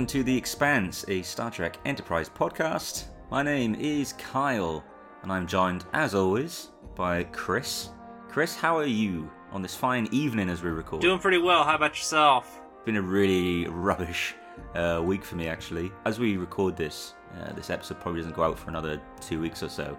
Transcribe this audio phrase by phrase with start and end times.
[0.00, 3.08] Welcome to The Expanse, a Star Trek Enterprise podcast.
[3.30, 4.82] My name is Kyle,
[5.22, 7.90] and I'm joined, as always, by Kris.
[8.30, 11.02] Kris, how are you on this fine evening as we record?
[11.02, 11.64] Doing pretty well.
[11.64, 12.62] How about yourself?
[12.76, 14.34] It's been a really rubbish
[14.74, 15.92] uh, week for me, actually.
[16.06, 19.62] As we record this, uh, this episode probably doesn't go out for another two weeks
[19.62, 19.98] or so.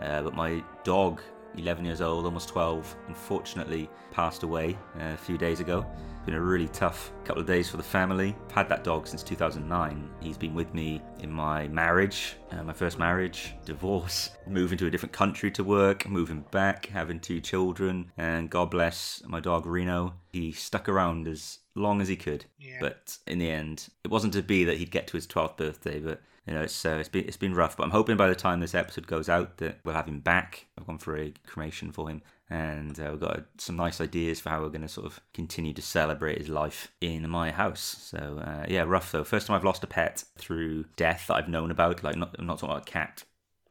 [0.00, 1.20] Uh, but my dog,
[1.56, 5.86] 11 years old, almost 12, unfortunately passed away uh, a few days ago.
[6.22, 8.36] It's been a really tough couple of days for the family.
[8.46, 10.10] I've had that dog since 2009.
[10.20, 14.90] He's been with me in my marriage, uh, my first marriage, divorce, moving to a
[14.90, 20.14] different country to work, moving back, having two children, and God bless my dog Reno.
[20.32, 22.44] He stuck around as long as he could.
[22.58, 22.78] Yeah.
[22.80, 25.98] But in the end, it wasn't to be that he'd get to his 12th birthday,
[25.98, 27.76] but you know, it's uh, it's been it's been rough.
[27.76, 30.66] But I'm hoping by the time this episode goes out that we'll have him back.
[30.76, 34.50] I've gone for a cremation for him, and uh, we've got some nice ideas for
[34.50, 37.80] how we're going to sort of continue to celebrate his life in my house.
[37.80, 39.24] So uh, yeah, rough though.
[39.24, 42.02] First time I've lost a pet through death that I've known about.
[42.02, 43.24] Like not I'm not talking about a cat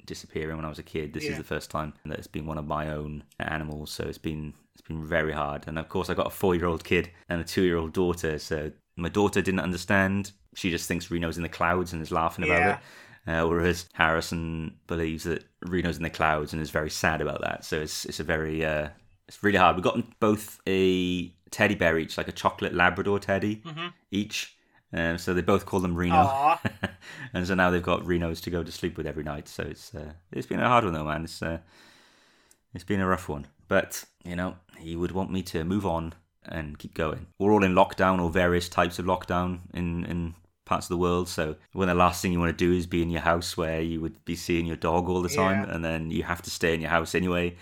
[0.05, 1.13] disappearing when I was a kid.
[1.13, 3.91] This is the first time that it's been one of my own animals.
[3.91, 5.65] So it's been it's been very hard.
[5.67, 7.93] And of course, I got a four year old kid and a two year old
[7.93, 8.39] daughter.
[8.39, 10.31] So my daughter didn't understand.
[10.55, 12.73] She just thinks Reno's in the clouds and is laughing about Yeah.
[12.77, 12.79] it.
[13.27, 17.63] Uh, whereas Harrison believes that Reno's in the clouds and is very sad about that.
[17.63, 18.89] So it's it's a very uh,
[19.27, 19.75] it's really hard.
[19.75, 23.61] We've got both a teddy bear each, like a chocolate Labrador teddy
[24.09, 24.55] each.
[24.93, 26.57] Um, so they both call them Reno,
[27.33, 29.47] and so now they've got Renos to go to sleep with every night.
[29.47, 31.23] So it's uh, it's been a hard one though, man.
[31.23, 31.59] It's uh,
[32.73, 33.47] it's been a rough one.
[33.67, 36.13] But you know, he would want me to move on
[36.45, 37.27] and keep going.
[37.39, 40.35] We're all in lockdown or various types of lockdown in in
[40.65, 41.27] parts of the world.
[41.27, 43.81] So when the last thing you want to do is be in your house where
[43.81, 45.75] you would be seeing your dog all the time, Yeah.
[45.75, 47.55] and then you have to stay in your house anyway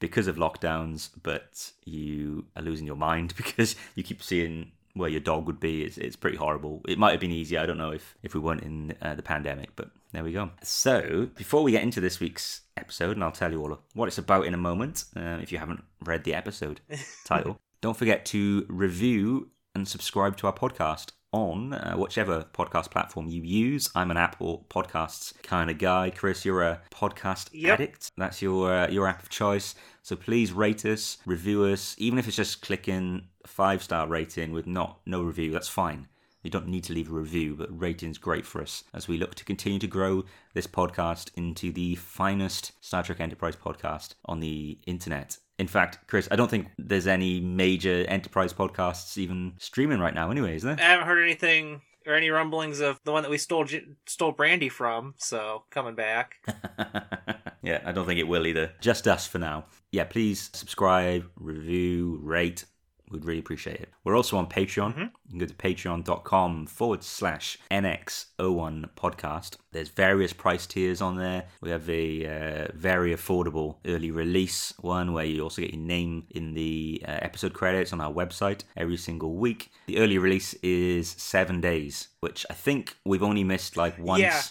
[0.00, 1.10] because of lockdowns.
[1.22, 5.82] But you are losing your mind because you keep seeing where your dog would be.
[5.84, 6.80] It's, it's pretty horrible.
[6.88, 7.60] It might have been easier.
[7.60, 10.50] I don't know if if we weren't in uh, the pandemic, but there we go.
[10.62, 14.18] So before we get into this week's episode, and I'll tell you all what it's
[14.18, 15.04] about in a moment.
[15.14, 16.80] Uh, if you haven't read the episode
[17.26, 23.28] title, don't forget to review and subscribe to our podcast on uh, whichever podcast platform
[23.28, 23.90] you use.
[23.94, 26.10] I'm an Apple Podcasts kind of guy.
[26.10, 27.74] Kris, you're a podcast Yep.
[27.74, 28.10] addict.
[28.16, 29.74] That's your uh, your app of choice.
[30.02, 34.66] So please rate us, review us, even if it's just clicking five star rating with
[34.66, 35.50] not no review.
[35.52, 36.08] That's fine.
[36.42, 39.34] You don't need to leave a review, but rating's great for us as we look
[39.34, 44.78] to continue to grow this podcast into the finest Star Trek Enterprise podcast on the
[44.86, 45.38] internet.
[45.58, 50.30] In fact, Kris, I don't think there's any major Enterprise podcasts even streaming right now,
[50.30, 50.76] anyway, is there?
[50.78, 53.66] I haven't heard anything or any rumblings of the one that we stole
[54.06, 55.14] stole Brandy from.
[55.16, 56.36] So coming back.
[57.62, 58.72] yeah, I don't think it will either.
[58.80, 59.64] Just us for now.
[59.90, 62.64] Yeah, please subscribe, review, rate.
[63.10, 63.88] We'd really appreciate it.
[64.04, 64.96] We're also on Patreon.
[64.98, 69.56] You can go to patreon.com forward slash NX01 podcast.
[69.72, 71.44] There's various price tiers on there.
[71.60, 76.26] We have a uh, very affordable early release one where you also get your name
[76.30, 79.70] in the uh, episode credits on our website every single week.
[79.86, 84.42] The early release is seven days, which I think we've only missed like once Yeah.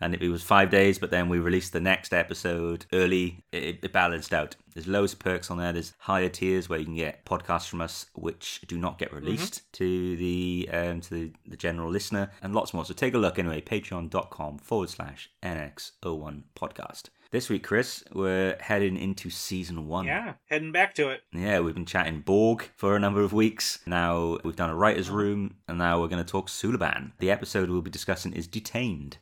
[0.00, 3.44] And it was five days, but then we released the next episode early.
[3.50, 4.54] It, it balanced out.
[4.72, 5.72] There's loads of perks on there.
[5.72, 9.70] There's higher tiers where you can get podcasts from us which do not get released
[9.72, 12.84] to the um, to the, the general listener, and lots more.
[12.84, 13.60] So take a look anyway.
[13.60, 17.04] Patreon.com forward slash NX01 podcast.
[17.30, 20.06] This week, Kris, we're heading into season one.
[20.06, 21.22] Yeah, heading back to it.
[21.30, 23.80] Yeah, we've been chatting Borg for a number of weeks.
[23.84, 27.12] Now we've done a writer's room, and now we're going to talk Suliban.
[27.18, 29.18] The episode we'll be discussing is Detained,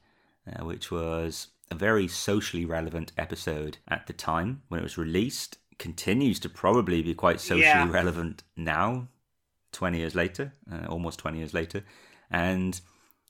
[0.54, 5.58] uh, which was a very socially relevant episode at the time when it was released.
[5.78, 7.90] Continues to probably be quite socially Yeah.
[7.90, 9.08] relevant now,
[9.72, 11.84] 20 years later, uh, almost 20 years later.
[12.31, 12.81] And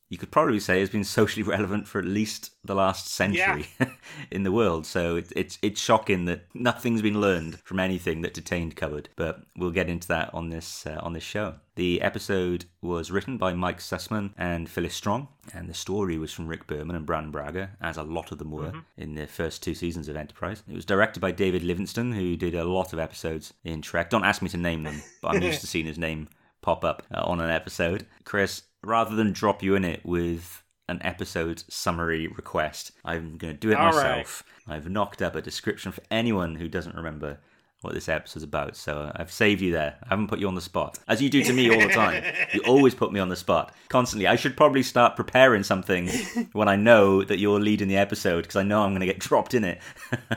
[0.09, 3.69] you could probably say has been socially relevant for at least the last century
[4.31, 4.87] in the world.
[4.87, 9.09] So it, it's it's shocking that nothing's been learned from anything that Detained covered.
[9.17, 11.55] But we'll get into that on this uh, on this show.
[11.75, 16.47] The episode was written by Mike Sussman and Phyllis Strong, and the story was from
[16.47, 18.79] Rick Berman and Brannon Braga, as a lot of them were mm-hmm.
[18.97, 20.63] in the first two seasons of Enterprise.
[20.67, 24.09] It was directed by David Livingston, who did a lot of episodes in Trek.
[24.09, 26.29] Don't ask me to name them, but I'm used to seeing his name
[26.63, 28.07] pop up uh, on an episode.
[28.25, 33.59] Kris, rather than drop you in it with an episode summary request, I'm going to
[33.59, 34.45] do it All myself.
[34.67, 34.77] Right.
[34.77, 37.39] I've knocked up a description for anyone who doesn't remember
[37.83, 38.77] what this episode's about.
[38.77, 39.97] So I've saved you there.
[40.03, 42.23] I haven't put you on the spot, as you do to me all the time.
[42.55, 44.27] you always put me on the spot constantly.
[44.27, 46.09] I should probably start preparing something
[46.53, 49.19] when I know that you're leading the episode because I know I'm going to get
[49.19, 49.81] dropped in it.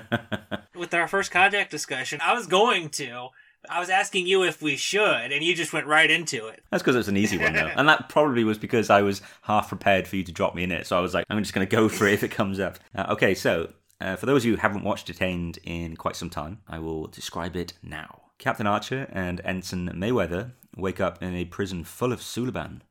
[0.76, 3.30] With our first contact discussion, I was going to.
[3.70, 6.64] I was asking you if we should, and you just went right into it.
[6.72, 7.68] That's because it's an easy one, though.
[7.76, 10.72] and that probably was because I was half prepared for you to drop me in
[10.72, 10.88] it.
[10.88, 12.80] So I was like, I'm just going to go for it if it comes up.
[12.96, 16.30] Uh, okay, so uh, for those of you who haven't watched Detained in quite some
[16.30, 18.22] time, I will describe it now.
[18.38, 22.82] Captain Archer and Ensign Mayweather wake up in a prison full of Suliban.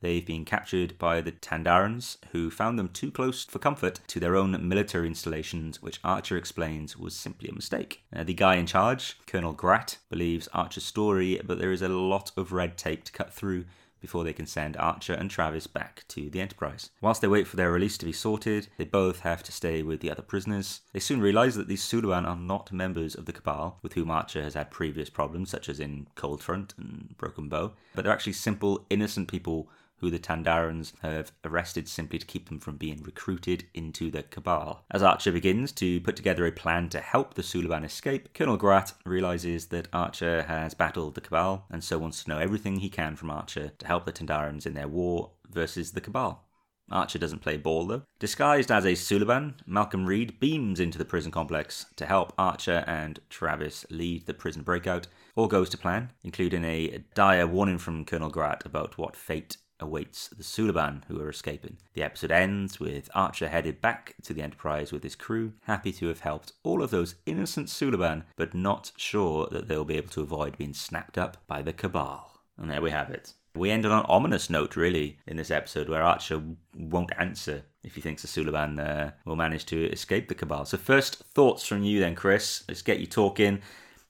[0.00, 4.34] They've been captured by the Tandarans, who found them too close for comfort to their
[4.34, 8.02] own military installations, which Archer explains was simply a mistake.
[8.14, 12.32] Uh, the guy in charge, Colonel Grat, believes Archer's story, but there is a lot
[12.36, 13.66] of red tape to cut through
[14.00, 16.90] before they can send Archer and Travis back to the Enterprise.
[17.02, 20.00] Whilst they wait for their release to be sorted, they both have to stay with
[20.00, 20.80] the other prisoners.
[20.94, 24.42] They soon realize that these Suliban are not members of the Cabal, with whom Archer
[24.42, 28.32] has had previous problems, such as in Cold Front and Broken Bow, but they're actually
[28.32, 29.68] simple, innocent people
[30.00, 34.84] who the Tandarans have arrested simply to keep them from being recruited into the Cabal.
[34.90, 38.92] As Archer begins to put together a plan to help the Suliban escape, Colonel Grat
[39.04, 43.16] realizes that Archer has battled the Cabal and so wants to know everything he can
[43.16, 46.44] from Archer to help the Tandarans in their war versus the Cabal.
[46.90, 48.02] Archer doesn't play ball though.
[48.18, 53.20] Disguised as a Suliban, Malcolm Reed beams into the prison complex to help Archer and
[53.30, 55.06] Travis lead the prison breakout.
[55.36, 60.28] All goes to plan, including a dire warning from Colonel Grat about what fate awaits
[60.28, 61.78] the Suliban who are escaping.
[61.94, 66.08] The episode ends with Archer headed back to the Enterprise with his crew, happy to
[66.08, 70.22] have helped all of those innocent Suliban, but not sure that they'll be able to
[70.22, 72.40] avoid being snapped up by the Cabal.
[72.58, 73.32] And there we have it.
[73.54, 76.40] We end on an ominous note, really, in this episode where Archer
[76.76, 80.66] won't answer if he thinks the Suliban uh, will manage to escape the Cabal.
[80.66, 82.62] So, first thoughts from you, then, Kris.
[82.68, 83.60] Let's get you talking.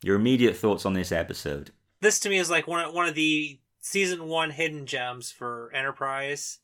[0.03, 1.71] Your immediate thoughts on this episode.
[2.01, 5.71] This to me is like one of, one of the season one hidden gems for
[5.75, 6.59] Enterprise.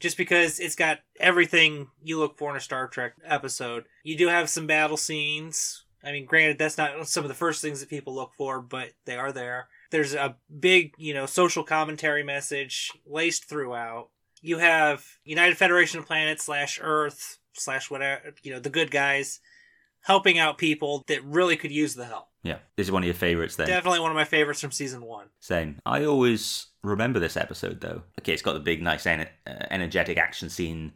[0.00, 3.84] Just because it's got everything you look for in a Star Trek episode.
[4.02, 5.84] You do have some battle scenes.
[6.02, 8.90] I mean, granted, that's not some of the first things that people look for, but
[9.06, 9.68] they are there.
[9.90, 14.10] There's a big, you know, social commentary message laced throughout.
[14.42, 19.40] You have United Federation of Planets slash Earth slash whatever, you know, the good guys
[20.02, 22.28] helping out people that really could use the help.
[22.44, 23.66] Yeah, this is one of your favorites then.
[23.66, 25.28] Definitely one of my favorites from season one.
[25.40, 25.80] Same.
[25.86, 28.02] I always remember this episode though.
[28.20, 29.24] Okay, it's got the big, nice, uh,
[29.70, 30.92] energetic action scene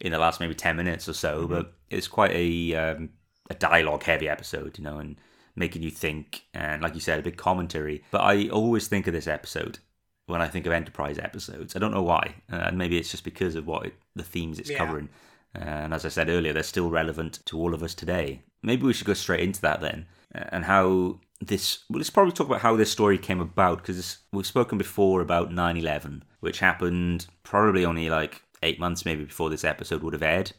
[0.00, 1.52] in the last maybe ten minutes or so, mm-hmm.
[1.54, 3.10] but it's quite a um,
[3.48, 5.16] a dialogue heavy episode, you know, and
[5.54, 8.02] making you think, and like you said, a big commentary.
[8.10, 9.78] But I always think of this episode
[10.26, 11.76] when I think of Enterprise episodes.
[11.76, 14.58] I don't know why, uh, and maybe it's just because of what it, the themes
[14.58, 14.78] it's yeah.
[14.78, 15.08] covering.
[15.54, 18.42] And as I said earlier, they're still relevant to all of us today.
[18.62, 21.84] Maybe we should go straight into that then, and how this.
[21.88, 25.52] Well, let's probably talk about how this story came about because we've spoken before about
[25.52, 30.22] 9 11, which happened probably only like eight months maybe before this episode would have
[30.22, 30.52] aired,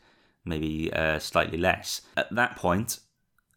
[0.45, 2.01] maybe uh, slightly less.
[2.17, 2.99] At that point,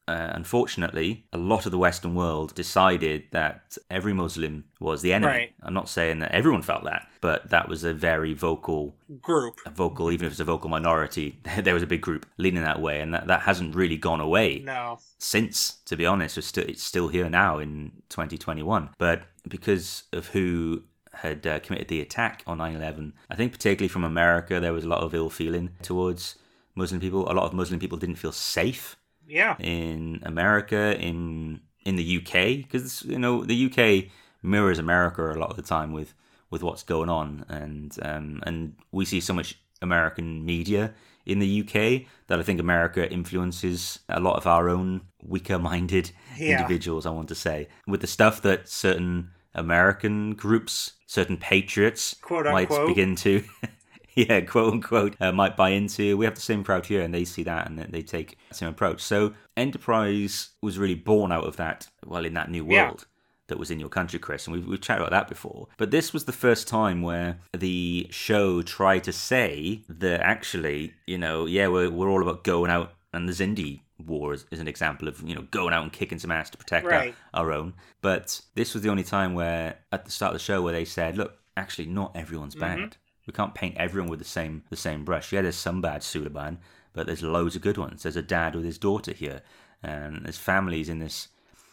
[0.06, 5.32] uh, unfortunately, a lot of the Western world decided that every Muslim was the enemy.
[5.32, 5.54] Right.
[5.62, 9.61] I'm not saying that everyone felt that, but that was a very vocal group.
[9.64, 12.82] A vocal, even if it's a vocal minority, there was a big group leaning that
[12.82, 14.58] way, and that, that hasn't really gone away.
[14.58, 14.99] No.
[15.18, 18.90] Since, to be honest, it's still, it's still here now in 2021.
[18.99, 20.82] But because of who
[21.14, 24.84] had uh, committed the attack on 9 11, I think particularly from America, there was
[24.84, 26.37] a lot of ill feeling towards
[26.75, 27.30] Muslim people.
[27.30, 28.96] A lot of Muslim people didn't feel safe
[29.26, 29.57] yeah.
[29.59, 34.11] In America, in in the UK, because you know the UK
[34.43, 36.14] mirrors America a lot of the time with
[36.50, 40.95] with what's going on, and um, and we see so much American media
[41.26, 46.61] in the UK that I think America influences a lot of our own weaker-minded yeah.
[46.61, 47.07] individuals.
[47.07, 52.69] I want to say with the stuff that certain American groups, certain patriots Quote, might
[52.87, 53.43] begin to
[54.28, 56.16] yeah, quote unquote, uh, might buy into.
[56.16, 58.68] We have the same crowd here, and they see that and they take the same
[58.68, 59.00] approach.
[59.02, 61.88] So Enterprise was really born out of that.
[62.06, 63.06] Well, in that new world.
[63.49, 65.68] that was in your country, Kris, and we've, we've chatted about that before.
[65.76, 71.18] But this was the first time where the show tried to say that actually, you
[71.18, 74.68] know, yeah, we're, we're all about going out, and the Xindi war is, is an
[74.68, 77.14] example of, you know, going out and kicking some ass to protect Right.
[77.35, 77.75] our, our own.
[78.00, 80.85] But this was the only time where, at the start of the show, where they
[80.87, 82.97] said, look, actually, not everyone's bad.
[83.26, 85.33] We can't paint everyone with the same the same brush.
[85.33, 86.59] Yeah, there's some bad Suliban,
[86.93, 88.02] but there's loads of good ones.
[88.02, 89.43] There's a dad with his daughter here,
[89.83, 91.28] and there's families in this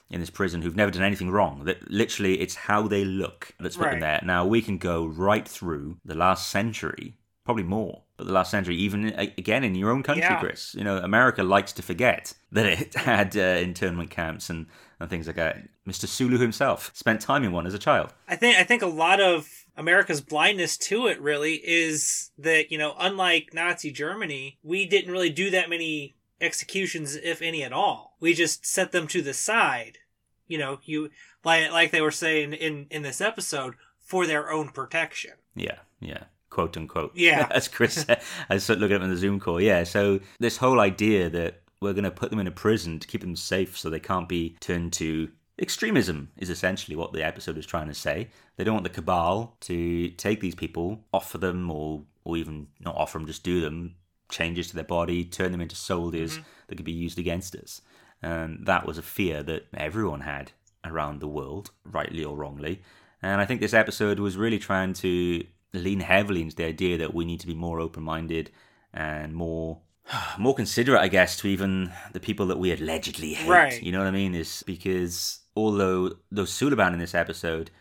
[0.10, 1.63] in this prison who've never done anything wrong.
[1.65, 4.22] That literally, it's how they look that's put them there.
[4.24, 7.15] Now we can go right through the last century,
[7.46, 10.39] probably more, but the last century, even again in your own country, Yeah.
[10.39, 10.75] Kris.
[10.75, 14.67] You know, America likes to forget that it had uh, internment camps and,
[15.00, 15.58] and things like that.
[15.88, 16.08] Mr.
[16.08, 18.13] Sulu himself spent time in one as a child.
[18.27, 22.77] I think I think a lot of America's blindness to it really is that you
[22.77, 28.17] know, unlike Nazi Germany, we didn't really do that many executions, if any at all.
[28.19, 29.99] We just set them to the side.
[30.47, 31.09] You know, you
[31.43, 35.31] like like they were saying in in this episode for their own protection.
[35.55, 36.25] Yeah, yeah.
[36.49, 37.13] Quote unquote.
[37.15, 37.47] Yeah.
[37.51, 39.61] As Kris said, I was looking at him in the Zoom call.
[39.61, 39.83] Yeah.
[39.85, 43.21] So this whole idea that we're going to put them in a prison to keep
[43.21, 45.29] them safe so they can't be turned to
[45.62, 48.30] extremism is essentially what the episode is trying to say.
[48.56, 52.96] They don't want the cabal to take these people, offer them, or or even not
[52.96, 53.96] offer them, just do them
[54.30, 56.44] changes to their body, turn them into soldiers mm-hmm.
[56.68, 57.82] that could be used against us.
[58.22, 60.51] And that was a fear that everyone had
[60.86, 62.82] around the world, rightly or wrongly.
[63.22, 67.13] And I think this episode was really trying to lean heavily into the idea that
[67.13, 68.51] we need to be more open minded
[68.94, 69.80] and more
[70.39, 73.50] more considerate, I guess, to even the people that we allegedly hate.
[73.50, 73.82] Right.
[73.82, 74.36] You know what I mean?
[74.36, 77.72] Is because although those Suliban in this episode,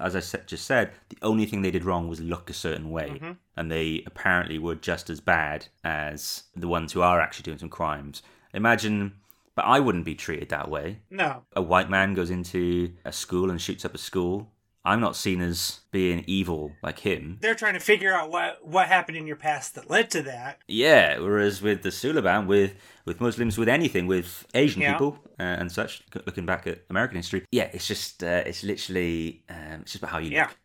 [0.00, 3.10] as I just said, the only thing they did wrong was look a certain way,
[3.10, 3.32] mm-hmm.
[3.56, 7.68] and they apparently were just as bad as the ones who are actually doing some
[7.68, 8.22] crimes.
[8.54, 9.14] Imagine,
[9.54, 11.00] but I wouldn't be treated that way.
[11.10, 14.52] No, a white man goes into a school and shoots up a school,
[14.84, 17.38] I'm not seen as being evil like him.
[17.40, 20.58] they're trying to figure out what what happened in your past that led to that.
[20.68, 24.92] Yeah, whereas with the Suliban, with with Muslims, with anything, with Asian Yeah.
[24.92, 29.42] people uh, and such, looking back at American history, yeah, it's just uh, it's literally
[29.48, 30.42] um, it's just about how you Yeah.
[30.44, 30.56] look.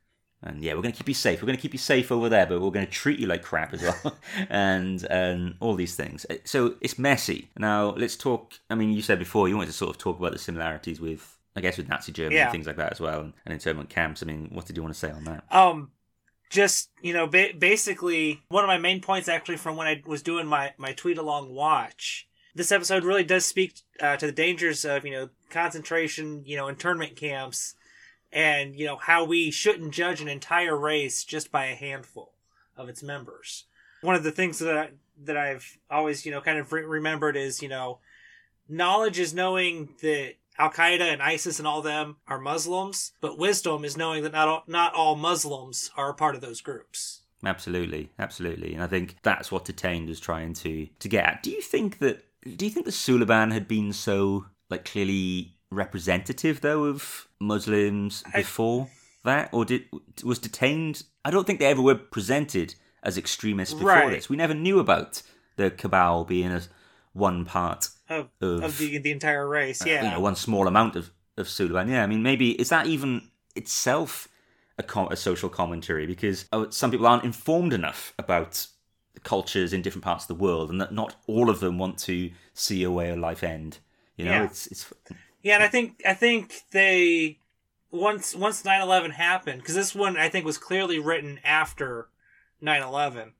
[0.46, 1.42] And yeah, we're going to keep you safe.
[1.42, 3.44] We're going to keep you safe over there, but we're going to treat you like
[3.44, 4.18] crap as well,
[4.50, 6.26] and and all these things.
[6.30, 7.50] Uh, So it's messy.
[7.58, 8.54] Now let's talk.
[8.70, 11.33] I mean, you said before you wanted to sort of talk about the similarities with,
[11.56, 12.44] I guess, with Nazi Germany Yeah.
[12.44, 14.24] and things like that as well, and, and internment camps.
[14.24, 15.44] I mean, what did you want to say on that?
[15.52, 15.92] Um,
[16.50, 20.22] just you know, ba- basically, one of my main points actually from when I was
[20.22, 22.28] doing my my tweet along watch.
[22.56, 26.68] This episode really does speak uh, to the dangers of you know concentration, you know,
[26.68, 27.74] internment camps,
[28.32, 32.34] and you know how we shouldn't judge an entire race just by a handful
[32.78, 33.66] of its members.
[34.02, 34.90] One of the things that I,
[35.24, 38.00] that I've always you know kind of re- remembered is you know
[38.70, 43.84] knowledge is knowing that Al Qaeda and ISIS and all them are Muslims, but wisdom
[43.84, 47.22] is knowing that not all, not all Muslims are a part of those groups.
[47.46, 51.44] Absolutely, absolutely, and I think that's what Detained was trying to to get at.
[51.44, 52.24] Do you think that?
[52.58, 58.38] Do you think the Suliban had been so like clearly representative though of Muslims I-
[58.40, 58.90] before
[59.26, 59.86] that, or did
[60.24, 61.04] was Detained?
[61.26, 64.12] I don't think they ever were presented as extremists before Right.
[64.12, 64.30] this.
[64.30, 65.22] We never knew about
[65.58, 66.70] the cabal being as
[67.12, 70.04] one part Of, of, of the the entire race, uh, yeah.
[70.04, 71.90] you know, one small amount of of Suliban.
[71.90, 74.28] Yeah, I mean, maybe is that even itself
[74.78, 78.68] a, com- a social commentary because uh, some people aren't informed enough about
[79.14, 81.98] the cultures in different parts of the world, and that not all of them want
[82.00, 83.80] to see a way of life end.
[84.18, 84.44] You know, Yeah.
[84.44, 84.94] it's it's
[85.42, 87.40] Yeah, and I think I think they
[87.92, 92.10] once once 9/11 happened because this one I think was clearly written after
[92.62, 93.34] 9/11.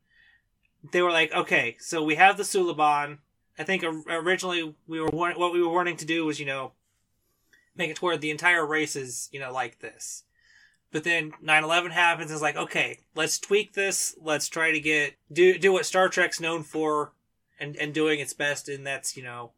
[0.92, 3.20] They were like, okay, so we have the Suliban.
[3.58, 6.72] I think originally we were what we were wanting to do was you know
[7.76, 10.24] make it to where the entire race is you know like this.
[10.92, 12.30] But then 9/11 happens.
[12.30, 14.16] And it's like, okay, let's tweak this.
[14.22, 17.14] Let's try to get do do what Star Trek's known for,
[17.60, 19.52] and and doing its best, and that's you know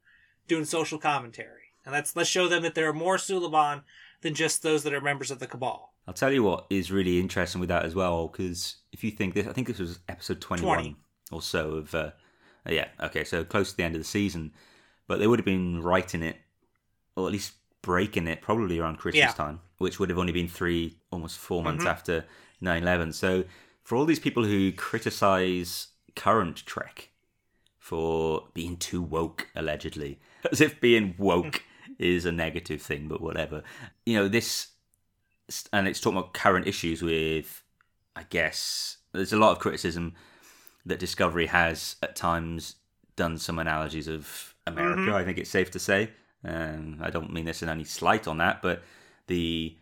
[0.48, 1.74] doing social commentary.
[1.86, 3.84] And let's let's show them that there are more Suliban
[4.22, 5.94] than just those that are members of the Cabal.
[6.08, 9.34] I'll tell you what is really interesting with that as well, because if you think
[9.34, 10.96] this, I think this was episode 21 20.
[11.32, 12.12] or so of, uh,
[12.70, 14.52] yeah, okay, so close to the end of the season,
[15.08, 16.38] but they would have been writing it,
[17.16, 19.32] or at least breaking it, probably around Christmas Yeah.
[19.34, 21.90] time, which would have only been three, almost 4 months Mhm.
[21.90, 22.26] after
[22.62, 23.14] 9 11.
[23.14, 23.44] So
[23.84, 27.10] for all these people who criticize current Trek
[27.78, 30.20] for being too woke, allegedly,
[30.52, 31.64] as if being woke
[32.00, 33.64] is a negative thing, but whatever.
[34.06, 34.70] You know, this
[35.72, 37.64] and it's talking about current issues with,
[38.16, 40.16] I guess, there's a lot of criticism
[40.86, 42.76] that Discovery has at times
[43.16, 45.12] done some analogies of America.
[45.12, 45.14] Mhm.
[45.14, 46.12] I think it's safe to say.
[46.44, 48.84] Um, I don't mean this in any slight on that, but
[49.28, 49.76] the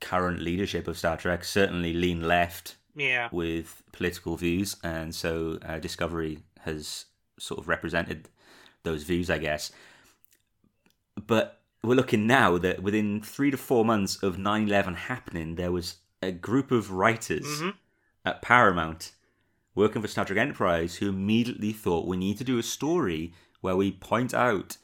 [0.00, 3.28] current leadership of Star Trek certainly lean left Yeah.
[3.32, 7.06] with political views, and so uh, Discovery has
[7.38, 8.28] sort of represented
[8.84, 9.72] those views, I guess.
[11.16, 15.72] But we're looking now that within three to four months of 9 11 happening, there
[15.72, 17.74] was a group of writers Mhm.
[18.24, 19.12] at Paramount
[19.78, 23.76] working for Star Trek Enterprise who immediately thought we need to do a story where
[23.76, 24.76] we point out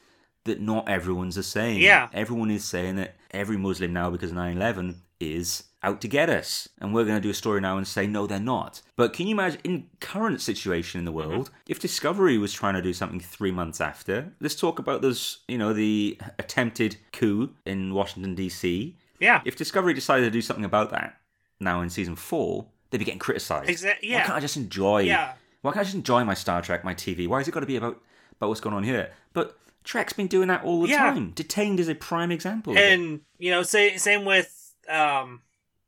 [0.45, 1.81] that not everyone's the same.
[1.81, 2.09] Yeah.
[2.13, 6.29] Everyone is saying that every Muslim now, because of 9 11, is out to get
[6.29, 6.69] us.
[6.79, 8.81] And we're going to do a story now and say, no, they're not.
[8.95, 11.29] But can you imagine, in current situation in the mm-hmm.
[11.29, 15.39] world, if Discovery was trying to do something three months after, let's talk about those,
[15.47, 18.95] you know, the attempted coup in Washington, D.C.
[19.19, 19.41] Yeah.
[19.45, 21.17] If Discovery decided to do something about that
[21.59, 23.69] now in season four, they'd be getting criticised.
[23.69, 24.21] Exa- Why yeah.
[24.25, 25.01] can't I just enjoy?
[25.01, 25.33] Yeah.
[25.61, 27.27] Why can't I just enjoy my Star Trek, my TV?
[27.27, 28.01] Why has it got to be about
[28.37, 29.11] about what's going on here?
[29.33, 30.97] But Trek's been doing that all the Yeah.
[31.11, 31.31] time.
[31.31, 32.77] Detained is a prime example.
[32.77, 35.41] and you know say, same with um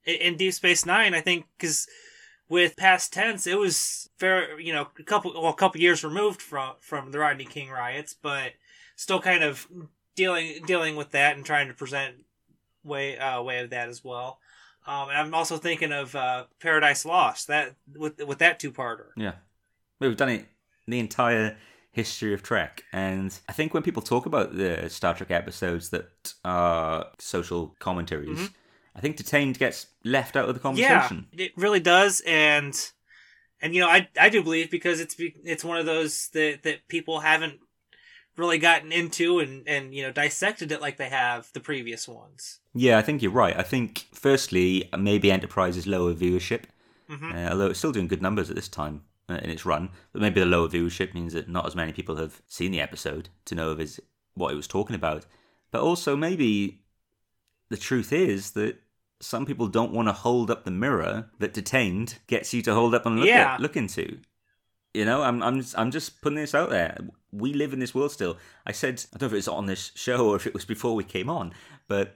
[0.05, 1.87] in- in deep space nine i think because
[2.49, 6.41] with past tense it was fair you know a couple well a couple years removed
[6.41, 8.53] from from the rodney king riots but
[8.95, 9.67] still kind of
[10.15, 12.15] dealing dealing with that and trying to present
[12.83, 14.39] way uh way of that as well
[14.87, 19.33] um and i'm also thinking of uh paradise lost that with with that two-parter Yeah.
[19.99, 20.45] We've done it
[20.87, 21.57] the entire
[21.91, 22.83] history of Trek.
[22.93, 28.37] And I think when people talk about the Star Trek episodes that are social commentaries,
[28.37, 28.53] Mhm.
[28.95, 31.27] I think Detained gets left out of the conversation.
[31.31, 32.73] Yeah, it really does, and
[33.59, 36.87] and you know I I do believe because it's it's one of those that that
[36.87, 37.59] people haven't
[38.35, 42.59] really gotten into and and you know dissected it like they have the previous ones.
[42.77, 43.57] Yeah, I think you're right.
[43.57, 46.63] I think, firstly, maybe Enterprise's lower viewership,
[47.09, 47.33] Mhm.
[47.33, 50.21] uh, although it's still doing good numbers at this time uh, in its run, but
[50.21, 53.55] maybe the lower viewership means that not as many people have seen the episode to
[53.55, 53.99] know of his,
[54.35, 55.25] what he was talking about.
[55.71, 56.81] But also, maybe
[57.69, 58.77] the truth is that
[59.19, 62.93] some people don't want to hold up the mirror that Detained gets you to hold
[62.93, 63.55] up and look, Yeah.
[63.55, 64.19] at, look into.
[64.93, 66.97] You know, I'm, I'm, I'm just putting this out there.
[67.31, 68.37] We live in this world still.
[68.65, 70.95] I said, I don't know if it's on this show or if it was before
[70.95, 71.53] we came on,
[71.87, 72.15] but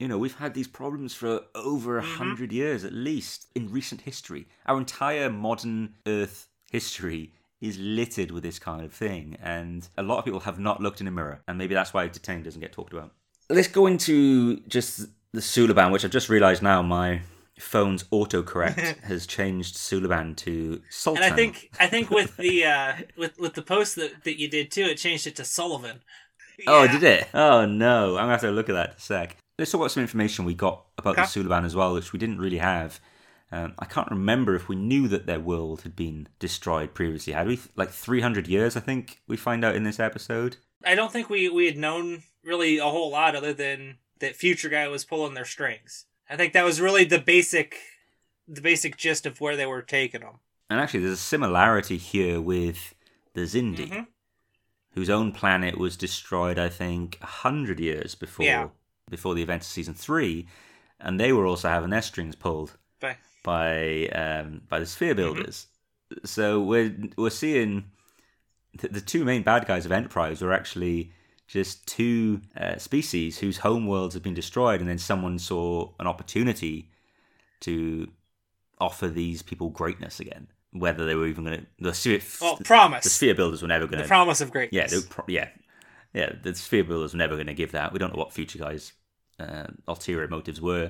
[0.00, 2.16] you know, we've had these problems for over a Mhm.
[2.16, 4.48] hundred years at least in recent history.
[4.66, 10.18] Our entire modern Earth history is littered with this kind of thing, and a lot
[10.18, 12.72] of people have not looked in a mirror, and maybe that's why Detained doesn't get
[12.72, 13.12] talked about.
[13.50, 15.00] Let's go into just
[15.32, 17.20] the Suliban, which I've just realised now my
[17.58, 21.22] phone's autocorrect has changed Suliban to Sultan.
[21.22, 24.48] And I think I think with the uh with with the post that that you
[24.48, 26.00] did too, it changed it to Sullivan.
[26.66, 27.28] Oh, did it?
[27.34, 29.36] Oh no, I'm gonna have to look at that in a sec.
[29.60, 32.38] Let's talk about some information we got about the Suliban as well, which we didn't
[32.38, 32.98] really have.
[33.52, 37.34] Um, I can't remember if we knew that their world had been destroyed previously.
[37.34, 37.60] Had we?
[37.76, 40.56] Like 300 years, I think we find out in this episode.
[40.82, 44.70] I don't think we we had known really a whole lot other than that future
[44.70, 46.06] guy was pulling their strings.
[46.30, 47.76] I think that was really the basic
[48.48, 50.38] the basic gist of where they were taking them.
[50.70, 52.94] And actually, there's a similarity here with
[53.34, 54.06] the Xindi, Mhm.
[54.94, 58.68] whose own planet was destroyed, I think, 100 years before Yeah.
[59.10, 60.46] Before the events of season three,
[60.98, 62.76] and they were also having their strings pulled.
[63.42, 65.34] By um, by the sphere Mm-hmm.
[65.34, 65.66] builders.
[66.24, 67.84] So we're we're seeing
[68.78, 71.12] the, the two main bad guys of Enterprise were actually
[71.48, 76.90] just two uh, species whose homeworlds have been destroyed, and then someone saw an opportunity
[77.60, 78.08] to
[78.78, 80.48] offer these people greatness again.
[80.72, 83.86] Whether they were even going to the sphere, well, promise the sphere builders were never
[83.88, 84.94] going to promise of greatness.
[84.94, 85.48] were pro- yeah,
[86.14, 86.32] yeah.
[86.42, 87.92] The sphere builders were never going to give that.
[87.92, 88.92] We don't know what future guys'
[89.40, 90.84] uh, ulterior motives were,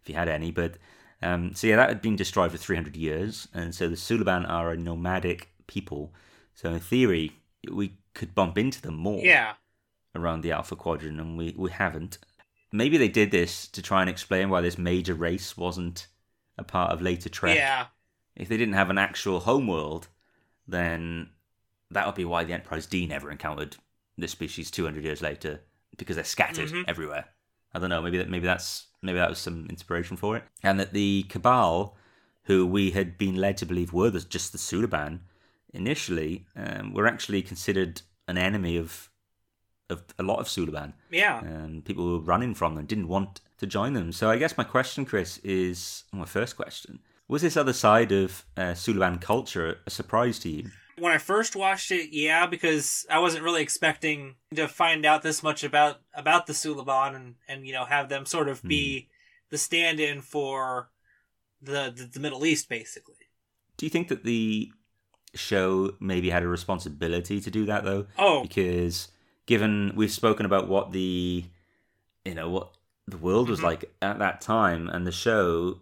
[0.00, 0.50] if he had any.
[0.50, 0.76] But
[1.22, 4.70] um, so yeah, that had been destroyed for 300 years, and so the Suliban are
[4.70, 6.12] a nomadic people.
[6.54, 7.32] So in theory,
[7.70, 9.54] we could bump into them more yeah.
[10.14, 12.18] around the Alpha Quadrant, and we we haven't.
[12.72, 16.08] Maybe they did this to try and explain why this major race wasn't
[16.58, 17.86] a part of later Trek Yeah.
[18.36, 20.08] if they didn't have an actual homeworld,
[20.66, 21.30] then
[21.90, 23.76] that would be why the Enterprise D never encountered
[24.18, 25.60] this species 200 years later
[25.96, 26.84] because they're scattered Mhm.
[26.88, 27.26] everywhere.
[27.74, 28.00] I don't know.
[28.02, 30.44] Maybe that maybe that's maybe that was some inspiration for it.
[30.62, 31.96] And that the Cabal,
[32.44, 35.20] who we had been led to believe were the, just the Suliban
[35.72, 39.10] initially, um, were actually considered an enemy of
[39.90, 41.44] of a lot of Suliban Yeah.
[41.44, 44.12] and people were running from them didn't want to join them.
[44.12, 48.46] So I guess my question, Kris, is my first question: Was this other side of
[48.56, 50.70] uh, Suliban culture a surprise to you?
[50.98, 55.42] When I first watched it, yeah, because I wasn't really expecting to find out this
[55.42, 59.08] much about about the Suliban and and you know have them sort of be
[59.50, 60.90] the stand-in for
[61.60, 63.16] the, the the Middle East, basically.
[63.76, 64.70] Do you think that the
[65.34, 68.06] show maybe had a responsibility to do that though?
[68.16, 69.08] Oh, Because
[69.46, 71.44] given we've spoken about what the
[72.24, 72.70] you know what
[73.06, 73.64] the world was Mhm.
[73.64, 75.80] like at that time, and the show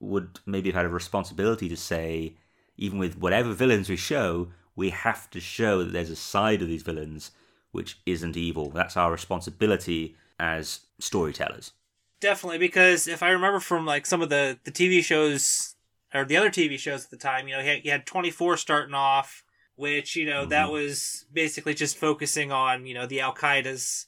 [0.00, 2.34] would maybe have had a responsibility to say,
[2.76, 6.68] even with whatever villains we show, we have to show that there's a side of
[6.68, 7.30] these villains
[7.70, 8.70] which isn't evil.
[8.70, 11.72] That's our responsibility as storytellers.
[12.20, 15.74] Definitely, because if I remember from like some of the the TV shows
[16.14, 18.94] or the other TV shows at the time, you know, you had, had 24 starting
[18.94, 19.42] off,
[19.74, 20.72] which you know that Mhm.
[20.72, 24.06] was basically just focusing on you know the Al Qaeda's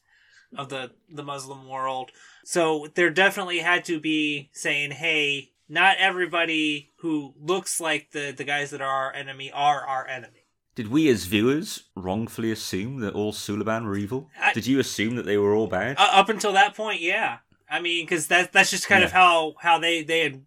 [0.56, 2.12] of the the Muslim world.
[2.44, 8.44] So there definitely had to be saying, hey, not everybody who looks like the the
[8.44, 10.46] guys that are our enemy are our enemy.
[10.74, 14.30] Did we as viewers wrongfully assume that all Suliban were evil?
[14.40, 15.96] I- Did you assume that they were all bad?
[15.98, 17.38] Uh, up until that point, yeah.
[17.70, 20.44] I mean, because that that's just kind of how how they they had.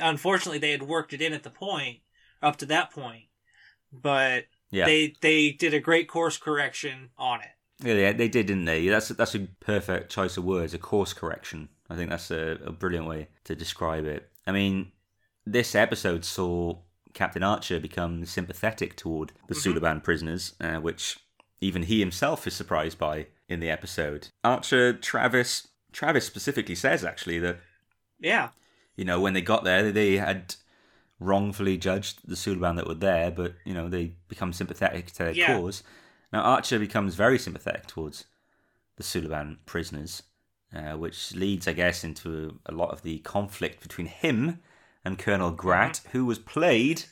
[0.00, 1.98] Unfortunately, they had worked it in at the point
[2.40, 3.24] up to that point,
[3.92, 4.86] but yeah.
[4.86, 7.48] they they did a great course correction on it.
[7.82, 8.88] Yeah, they, they did, didn't they?
[8.88, 11.68] That's that's a perfect choice of words, a course correction.
[11.90, 14.30] I think that's a, a brilliant way to describe it.
[14.46, 14.92] I mean,
[15.46, 16.78] this episode saw
[17.12, 19.74] Captain Archer become sympathetic toward the Mhm.
[19.74, 21.18] Suliban prisoners, uh, which
[21.60, 24.28] even he himself is surprised by in the episode.
[24.42, 27.60] Archer, Travis, Travis specifically says actually that
[28.18, 28.50] Yeah,
[28.96, 30.54] you know when they got there they had
[31.20, 35.32] wrongfully judged the Suliban that were there, but you know they become sympathetic to their
[35.32, 35.46] Yeah.
[35.58, 35.82] cause.
[36.32, 38.24] Now Archer becomes very sympathetic towards
[38.96, 40.22] the Suliban prisoners,
[40.74, 44.60] uh, which leads, I guess, into a lot of the conflict between him
[45.04, 47.04] and Colonel Grat, who was played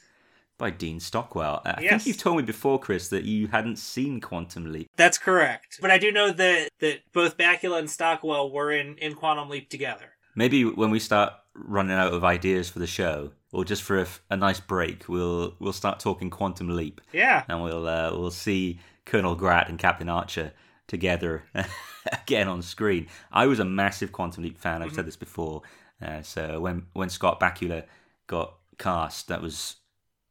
[0.58, 1.60] by Dean Stockwell.
[1.64, 1.90] Uh, I Yes.
[1.90, 4.88] think you've told me before, Kris, that you hadn't seen Quantum Leap.
[4.96, 5.78] that's correct.
[5.80, 9.68] But I do know that that both Bakula and Stockwell were in in Quantum Leap
[9.70, 10.12] together.
[10.34, 14.36] Maybe when we start running out of ideas for the show, or just for a
[14.36, 17.00] nice break, we'll we'll start talking Quantum Leap.
[17.12, 20.52] Yeah, and we'll uh, we'll see Colonel Grat and Captain Archer
[20.88, 21.44] together
[22.12, 23.06] again on screen.
[23.32, 24.82] I was a massive Quantum Leap fan.
[24.82, 24.96] I've Mm-hmm.
[24.96, 25.62] said this before.
[26.00, 27.84] Uh, so when when Scott Bakula
[28.26, 29.76] got cast, that was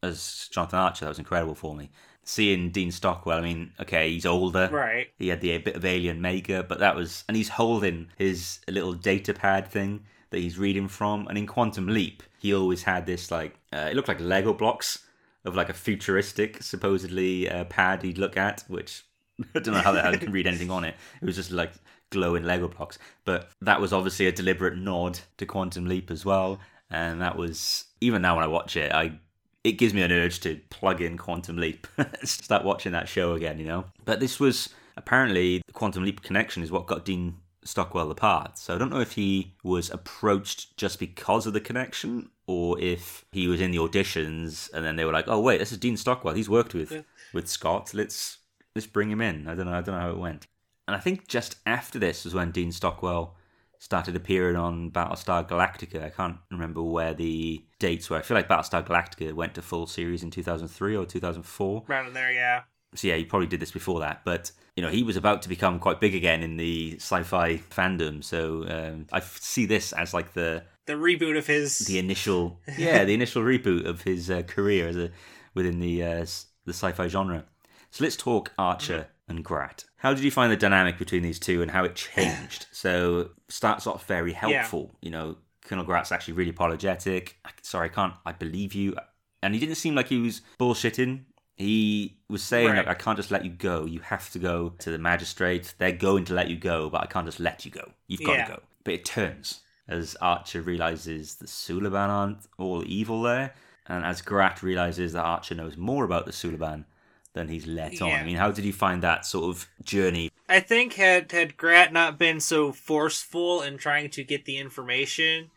[0.04, 1.06] as Jonathan Archer.
[1.06, 1.90] That was incredible for me.
[2.24, 4.70] Seeing Dean Stockwell, I mean, okay, he's older.
[4.72, 5.08] right.
[5.18, 8.60] He had the a bit of alien makeup, but that was, and he's holding his
[8.68, 11.28] little data pad thing that he's reading from.
[11.28, 15.00] And in Quantum Leap, he always had this like, uh, it looked like Lego blocks
[15.46, 19.04] of like a futuristic, supposedly uh, pad he'd look at, which
[19.56, 20.96] I don't know how how you can read anything on it.
[21.22, 21.72] It was just like
[22.10, 26.60] glowing Lego blocks, but that was obviously a deliberate nod to Quantum Leap as well.
[26.90, 29.20] And that was even now when I watch it, I
[29.64, 31.88] it gives me an urge to plug in Quantum Leap,
[32.24, 33.86] start watching that show again, you know.
[34.06, 38.58] But this was apparently the Quantum Leap connection is what got Dean Stockwell the part.
[38.58, 43.24] So I don't know if he was approached just because of the connection, or if
[43.32, 45.96] he was in the auditions and then they were like, "Oh wait, this is Dean
[45.96, 46.34] Stockwell.
[46.34, 47.02] He's worked with Yeah.
[47.32, 47.94] with Scott.
[47.94, 48.40] Let's
[48.76, 49.74] let's bring him in." I don't know.
[49.74, 50.48] I don't know how it went.
[50.88, 53.36] And I think just after this was when Dean Stockwell
[53.80, 56.04] started appearing on Battlestar Galactica.
[56.04, 58.18] I can't remember where the dates were.
[58.18, 61.84] I feel like Battlestar Galactica went to full series in 2003 or 2004.
[61.90, 62.62] Around there, yeah.
[62.94, 64.22] So yeah, he probably did this before that.
[64.26, 68.24] But you know, he was about to become quite big again in the sci-fi fandom.
[68.24, 71.80] So um, I see this as like the The reboot of his.
[71.80, 75.10] the initial yeah the initial reboot of his uh, career as a
[75.56, 76.26] within the uh,
[76.66, 77.46] the sci-fi genre.
[77.92, 79.86] So let's talk Archer and Grat.
[79.98, 82.66] How did you find the dynamic between these two and how it changed?
[82.72, 84.92] so starts off very helpful.
[85.02, 87.38] You know, Colonel Grat's actually really apologetic.
[87.46, 88.14] I- Sorry, I can't.
[88.26, 88.96] I believe you.
[89.44, 91.24] And he didn't seem like he was bullshitting.
[91.56, 92.78] He was saying, Right.
[92.78, 93.86] like, I can't just let you go.
[93.86, 95.76] You have to go to the magistrate.
[95.78, 97.92] They're going to let you go, but I can't just let you go.
[98.08, 98.46] You've got Yeah.
[98.46, 98.62] to go.
[98.84, 103.54] But it turns as Archer realizes the Suliban aren't all evil there,
[103.88, 106.86] and as Grat realizes that Archer knows more about the Suliban
[107.34, 108.12] than he's let on.
[108.12, 110.32] I mean, how did you find that sort of journey?
[110.50, 115.50] I think had had Grat not been so forceful in trying to get the information,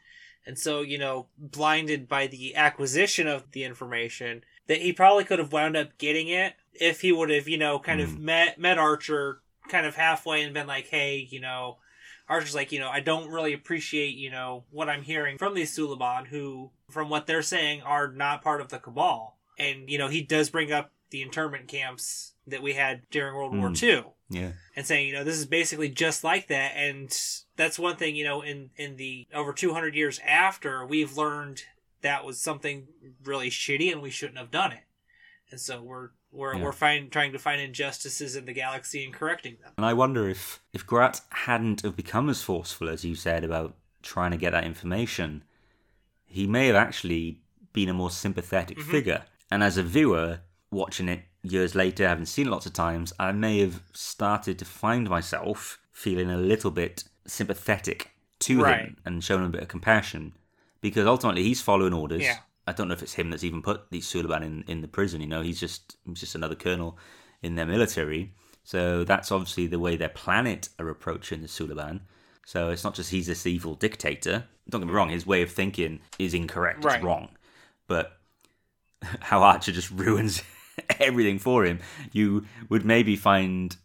[0.46, 5.38] and so you know blinded by the acquisition of the information, that he probably could
[5.38, 8.24] have wound up getting it if he would have you know kind of hmm.
[8.24, 11.78] met met Archer kind of halfway and been like, hey, you know.
[12.26, 15.76] Archer's like, you know, I don't really appreciate, you know, what I'm hearing from these
[15.76, 19.36] Suliban, who, from what they're saying, are not part of the Cabal.
[19.58, 23.56] And, you know, he does bring up the internment camps that we had during World
[23.56, 23.80] War Mm.
[23.84, 24.52] II Yeah.
[24.74, 26.72] and saying, you know, this is basically just like that.
[26.74, 27.16] And
[27.54, 31.62] that's one thing, you know, in, in the over 200 years after, we've learned
[32.00, 32.88] that was something
[33.22, 34.82] really shitty and we shouldn't have done it.
[35.52, 36.64] And so we're, we're, Yeah.
[36.64, 39.72] we're find, trying to find injustices in the galaxy and correcting them.
[39.76, 43.76] And I wonder if if Grat hadn't have become as forceful as you said about
[44.02, 45.44] trying to get that information,
[46.26, 47.38] he may have actually
[47.72, 48.90] been a more sympathetic Mhm.
[48.90, 49.24] figure.
[49.48, 50.40] And as a viewer
[50.74, 54.64] watching it years later, having seen it lots of times, I may have started to
[54.64, 58.10] find myself feeling a little bit sympathetic
[58.40, 58.80] to Right.
[58.80, 60.32] him and showing him a bit of compassion
[60.80, 62.22] because ultimately he's following orders.
[62.22, 62.38] Yeah.
[62.66, 65.20] I don't know if it's him that's even put these Suliban in, in the prison.
[65.20, 66.98] You know, he's just he's just another colonel
[67.42, 68.32] in their military.
[68.64, 72.00] So that's obviously the way their planet are approaching the Suliban.
[72.46, 74.44] So it's not just he's this evil dictator.
[74.68, 76.82] Don't get me wrong, his way of thinking is incorrect.
[76.84, 76.96] Right.
[76.96, 77.28] It's wrong.
[77.86, 78.18] But
[79.20, 80.42] how Archer just ruins
[81.00, 81.80] everything for him,
[82.12, 83.76] you would maybe find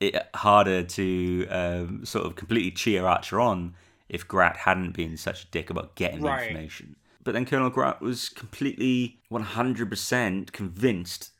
[0.00, 3.74] it harder to um, sort of completely cheer Archer on
[4.08, 6.96] if Grat hadn't been such a dick about getting the information.
[7.22, 11.30] But then Colonel Grat was completely 100% convinced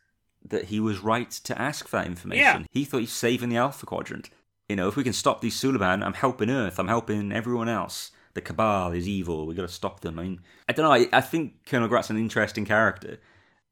[0.44, 2.62] that he was right to ask for that information.
[2.62, 2.66] Yeah.
[2.70, 4.30] He thought he's saving the Alpha Quadrant.
[4.68, 8.10] You know, if we can stop these Suliban, I'm helping Earth, I'm helping everyone else.
[8.34, 10.18] The Cabal is evil, we got to stop them.
[10.18, 13.18] I mean, I don't know, I, I think Colonel Grat's an interesting character.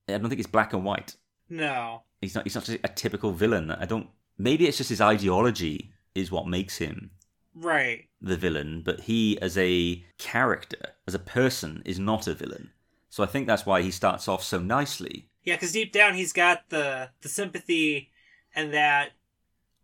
[0.09, 1.16] I don't think it's black and white
[1.49, 2.03] No.
[2.21, 3.71] he's not he's not a typical villain.
[3.71, 7.11] I don't maybe it's just his ideology is what makes him
[7.55, 8.09] Right.
[8.21, 12.71] the villain, but he as a character, as a person, is not a villain.
[13.09, 15.29] So I think that's why he starts off so nicely.
[15.42, 18.11] Yeah, because deep down he's got the the sympathy
[18.55, 19.12] and that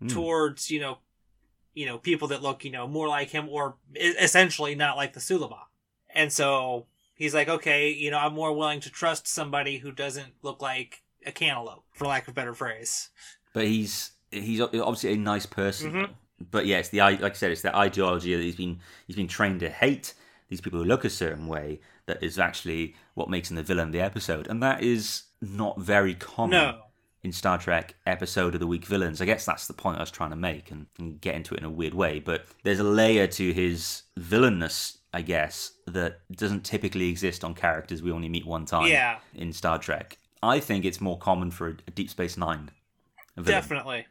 [0.00, 0.08] Hmm.
[0.08, 0.98] towards you know,
[1.74, 5.20] you know people that look you know more like him or essentially not like the
[5.20, 5.60] Sulaba,
[6.14, 6.86] and so
[7.22, 11.02] he's like, okay, you know, I'm more willing to trust somebody who doesn't look like
[11.24, 13.10] a cantaloupe, for lack of a better phrase.
[13.54, 15.92] But he's he's obviously a nice person.
[15.92, 16.10] Mhm.
[16.50, 19.60] But yes, the like I said, it's the ideology that he's been he's been trained
[19.60, 20.14] to hate
[20.48, 21.80] these people who look a certain way.
[22.06, 25.80] That is actually what makes him the villain of the episode, and that is not
[25.80, 26.50] very common.
[26.58, 26.82] No.
[27.24, 29.22] in Star Trek episode of the week villains.
[29.22, 31.58] I guess that's the point I was trying to make and, and get into it
[31.60, 32.18] in a weird way.
[32.18, 38.02] But there's a layer to his villainness, I guess, that doesn't typically exist on characters
[38.02, 39.18] we only meet one time Yeah.
[39.34, 40.18] in Star Trek.
[40.42, 42.70] I think it's more common for a, Deep Space Nine.
[43.36, 44.06] villain Definitely.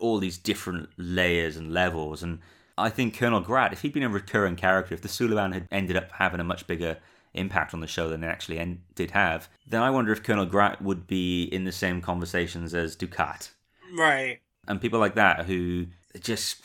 [0.00, 2.22] all these different layers and levels.
[2.22, 2.38] And
[2.78, 5.96] I think Colonel Grat, if he'd been a recurring character, if the Suliban had ended
[5.96, 6.98] up having a much bigger
[7.34, 10.80] impact on the show than it actually did have, then I wonder if Colonel Grat
[10.82, 13.50] would be in the same conversations as Dukat
[13.96, 14.40] Right.
[14.68, 15.86] and people like that who
[16.20, 16.62] just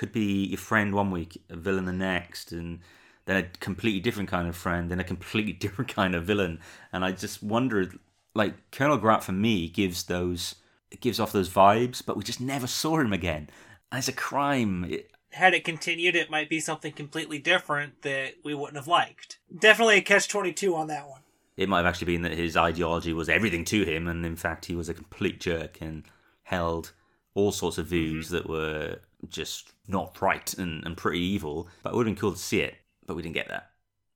[0.00, 2.80] could be your friend one week, a villain the next, and
[3.26, 6.58] then a completely different kind of friend, then a completely different kind of villain.
[6.90, 7.98] And I just wondered,
[8.34, 10.54] like Colonel Grant for me gives those,
[11.00, 13.50] gives off those vibes, but we just never saw him again.
[13.92, 14.86] And it's a crime.
[14.88, 19.38] It, Had it continued, it might be something completely different that we wouldn't have liked.
[19.54, 21.20] Definitely a catch twenty two on that one.
[21.58, 24.64] it might have actually been that his ideology was everything to him, and in fact
[24.64, 26.04] he was a complete jerk and
[26.44, 26.92] held
[27.34, 28.36] all sorts of views mm-hmm.
[28.36, 31.68] that were just not right and, and pretty evil.
[31.82, 33.70] But it would have been cool to see it, but we didn't get that.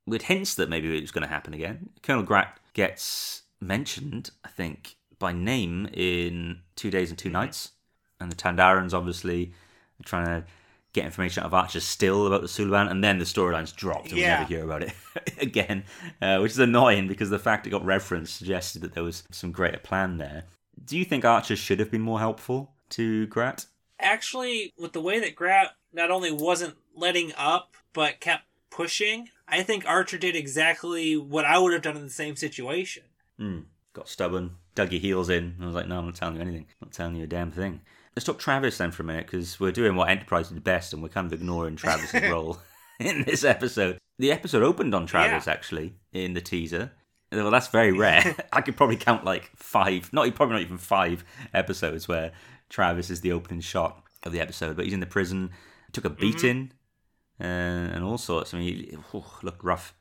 [0.06, 1.90] We had hints that maybe it was going to happen again.
[2.02, 7.72] Colonel Grat gets mentioned, I think, by name in Two Days and 2 Nights,
[8.20, 9.52] and the Tandarans obviously
[10.00, 10.44] are trying to
[10.92, 14.20] get information out of Archer still about the Suliban, and then the storylines dropped and
[14.20, 14.36] Yeah.
[14.36, 14.92] we never hear about it
[15.42, 15.84] again,
[16.22, 19.50] uh, which is annoying because the fact it got referenced suggested that there was some
[19.50, 20.44] greater plan there.
[20.84, 23.66] Do you think Archer should have been more helpful to Grat?
[24.04, 29.62] Actually, with the way that Grat not only wasn't letting up, but kept pushing, I
[29.62, 33.04] think Archer did exactly what I would have done in the same situation.
[33.38, 33.60] Hmm.
[33.94, 36.42] Got stubborn, dug your heels in, and I was like, no, I'm not telling you
[36.42, 36.66] anything.
[36.82, 37.80] I'm not telling you a damn thing.
[38.14, 41.02] Let's talk Travis then for a minute, because we're doing what Enterprise did best, and
[41.02, 42.58] we're kind of ignoring Travis's role
[43.00, 43.98] in this episode.
[44.18, 45.52] The episode opened on Travis, Yeah.
[45.52, 46.92] actually, in the teaser.
[47.32, 48.36] Well, that's very rare.
[48.52, 52.32] I could probably count like five, not probably not even five episodes where
[52.68, 55.50] Travis is the opening shot of the episode, but he's in the prison,
[55.92, 56.72] took a beating,
[57.40, 58.54] uh, and all sorts.
[58.54, 59.94] I mean, he oh, looked rough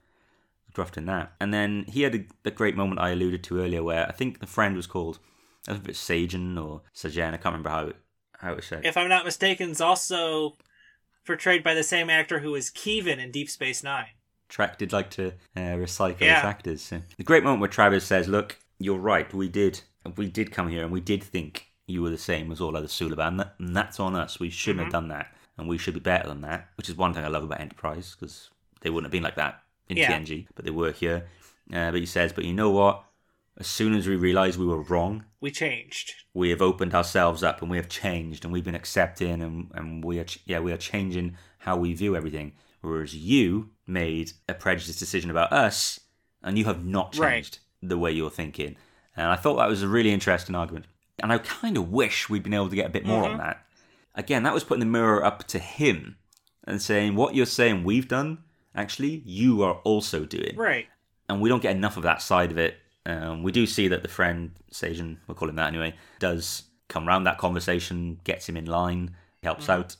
[0.77, 1.33] roughed in that.
[1.39, 4.39] And then he had a, the great moment I alluded to earlier where I think
[4.39, 5.19] the friend was called,
[5.67, 7.95] I don't know if it's Sajan or Sajan, I can't remember how it,
[8.39, 8.85] how it was said.
[8.85, 10.57] If I'm not mistaken, is also
[11.25, 14.07] portrayed by the same actor who was Keevan in Deep Space Nine.
[14.49, 16.35] Trek did like to uh, recycle Yeah.
[16.35, 16.81] his actors.
[16.81, 17.01] So.
[17.17, 19.33] The great moment where Travis says, "Look, you're right.
[19.33, 19.81] We did,
[20.15, 22.87] we did come here, and we did think you were the same as all other
[22.87, 24.39] Suliban, that- and that's on us.
[24.39, 25.27] We shouldn't have done that,
[25.57, 28.15] and we should be better than that." Which is one thing I love about Enterprise
[28.15, 28.49] because
[28.81, 30.07] they wouldn't have been like that in Yeah.
[30.11, 31.27] TNG, but they were here.
[31.71, 33.03] Uh, but he says, "But you know what?
[33.57, 36.15] As soon as we realised we were wrong, We changed.
[36.33, 40.03] we have opened ourselves up and we have changed and we've been accepting and, and
[40.03, 44.55] we are ch- yeah we are changing how we view everything whereas you made a
[44.55, 45.99] prejudiced decision about us
[46.41, 47.33] and you have not Right.
[47.43, 48.75] changed the way you're thinking
[49.15, 50.85] and i thought that was a really interesting argument
[51.21, 53.63] and i kind of wish we'd been able to get a bit more on that
[54.15, 56.17] again that was putting the mirror up to him
[56.65, 58.39] and saying what you're saying we've done
[58.75, 60.87] actually you are also doing Right.
[61.29, 62.77] and we don't get enough of that side of it.
[63.05, 67.05] Um, we do see that the friend Sajan, we'll call him that anyway, does come
[67.07, 69.97] round that conversation, gets him in line, helps out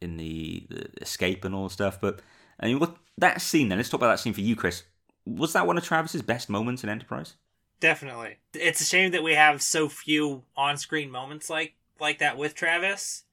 [0.00, 2.00] in the, the escape and all the stuff.
[2.00, 2.20] But
[2.60, 3.78] I mean, what that scene then?
[3.78, 4.84] Let's talk about that scene for you, Kris.
[5.26, 7.34] Was that one of Travis's best moments in Enterprise?
[7.84, 8.38] Definitely.
[8.54, 13.24] It's a shame that we have so few on-screen moments like like that with Travis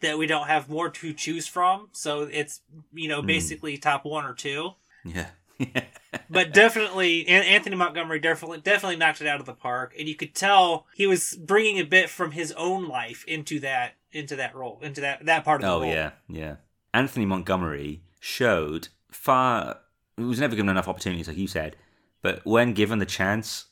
[0.00, 1.88] that we don't have more to choose from.
[1.92, 2.60] So it's
[2.92, 3.26] you know hmm.
[3.26, 4.72] basically top one or two.
[5.06, 5.28] Yeah.
[6.28, 10.34] but definitely Anthony Montgomery definitely definitely knocked it out of the park, and you could
[10.34, 14.80] tell he was bringing a bit from his own life into that into that role
[14.82, 15.90] into that that part of the Oh role.
[15.90, 16.56] yeah, yeah.
[16.92, 19.78] Anthony Montgomery showed far.
[20.18, 21.74] He was never given enough opportunities, like you said,
[22.20, 23.64] but when given the chance,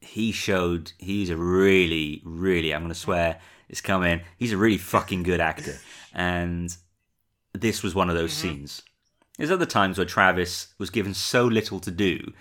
[0.00, 2.74] he showed he's a really, really.
[2.74, 4.22] I'm going to swear it's coming.
[4.36, 5.76] He's a really fucking good actor,
[6.14, 6.74] and
[7.52, 8.48] this was one of those mm-hmm.
[8.48, 8.82] scenes.
[9.36, 12.32] There's other times where Travis was given so little to do,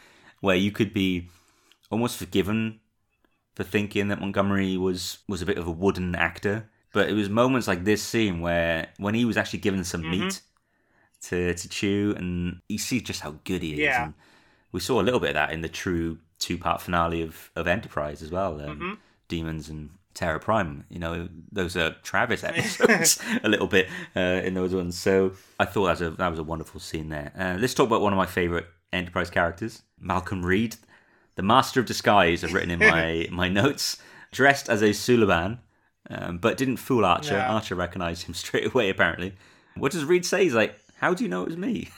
[0.42, 1.28] where you could be
[1.90, 2.80] almost forgiven
[3.56, 6.70] for thinking that Montgomery was was a bit of a wooden actor.
[6.92, 10.26] But it was moments like this scene where when he was actually given some mm-hmm.
[10.26, 10.42] meat
[11.24, 13.80] to to chew, and you see just how good he is.
[13.80, 14.06] Yeah.
[14.06, 14.14] And
[14.72, 17.68] we saw a little bit of that in the true two part finale of of
[17.68, 18.60] Enterprise as well.
[18.62, 20.86] Um, Demons and Terra Prime.
[20.90, 24.98] You know, those are Travis episodes a little bit uh, in those ones.
[24.98, 27.32] So I thought that was a that was a wonderful scene there.
[27.38, 30.76] Uh, let's talk about one of my favorite Enterprise characters, Malcolm Reed,
[31.36, 32.44] the master of disguise.
[32.44, 33.98] I've written in my my notes,
[34.32, 35.60] dressed as a Suliban,
[36.10, 37.36] um, but didn't fool Archer.
[37.36, 37.54] Yeah.
[37.54, 38.90] Archer recognized him straight away.
[38.90, 39.36] Apparently,
[39.76, 40.44] what does Reed say?
[40.44, 41.90] He's like, "How do you know it was me?"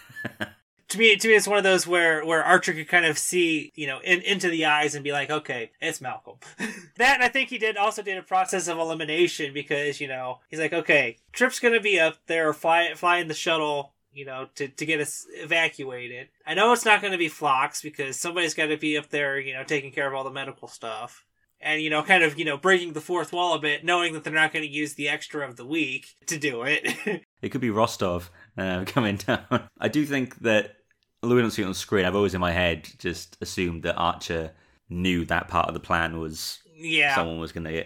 [0.91, 3.71] To me, to me, it's one of those where where Archer could kind of see,
[3.75, 6.37] you know, in, into the eyes and be like, okay, it's Malcolm.
[6.97, 10.59] that I think he did also did a process of elimination because you know he's
[10.59, 14.99] like, okay, Trip's gonna be up there flying the shuttle, you know, to to get
[14.99, 16.27] us evacuated.
[16.45, 19.53] I know it's not gonna be Phlox because somebody's got to be up there, you
[19.53, 21.25] know, taking care of all the medical stuff.
[21.63, 24.23] And you know, kind of you know, breaking the fourth wall a bit, knowing that
[24.23, 27.23] they're not going to use the extra of the week to do it.
[27.41, 29.67] It could be Rostov uh, coming down.
[29.79, 30.75] I do think that,
[31.23, 33.95] although we don't see it on screen, I've always in my head just assumed that
[33.95, 34.51] Archer
[34.89, 37.85] knew that part of the plan was yeah, someone was going to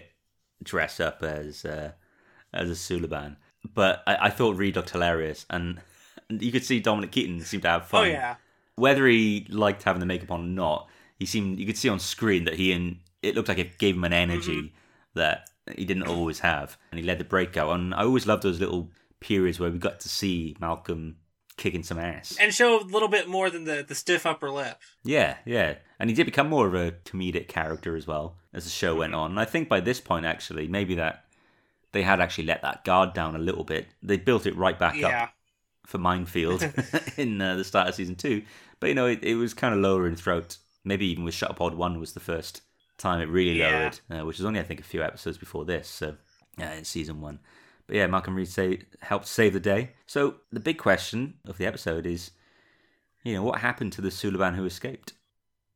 [0.62, 1.92] dress up as uh,
[2.52, 3.36] as a Suliban.
[3.74, 5.80] But I, I thought Reed looked hilarious, and
[6.28, 8.00] you could see Dominic Keating seemed to have fun.
[8.00, 8.12] oh fun.
[8.12, 8.34] yeah,
[8.76, 11.98] Whether he liked having the makeup on or not, he seemed you could see on
[12.00, 15.18] screen that he and it looked like it gave him an energy Mm-hmm.
[15.20, 17.74] that he didn't always have, and he led the breakout.
[17.74, 21.16] And I always loved those little periods where we got to see Malcolm
[21.56, 22.36] kicking some ass.
[22.40, 24.78] and show a little bit more than the the stiff upper lip.
[25.04, 25.76] Yeah, yeah.
[25.98, 29.14] And he did become more of a comedic character as well as the show went
[29.14, 29.30] on.
[29.32, 31.24] And I think by this point, actually, maybe that
[31.92, 33.86] they had actually let that guard down a little bit.
[34.02, 35.24] They built it right back Yeah.
[35.24, 35.30] up
[35.86, 36.62] for Minefield
[37.16, 38.42] in uh, the start of season two.
[38.80, 40.58] But, you know, it, it was kind of lowering throat.
[40.84, 42.60] Maybe even with Shuttlepod 1 was the first
[42.98, 43.90] time it really Yeah.
[44.10, 45.88] lowered, uh, which was only, I think, a few episodes before this.
[45.88, 46.16] So,
[46.58, 47.38] yeah, in season one.
[47.86, 49.90] But yeah, Malcolm Reed say, helped save the day.
[50.06, 52.32] So the big question of the episode is,
[53.24, 55.12] you know, what happened to the Suliban who escaped?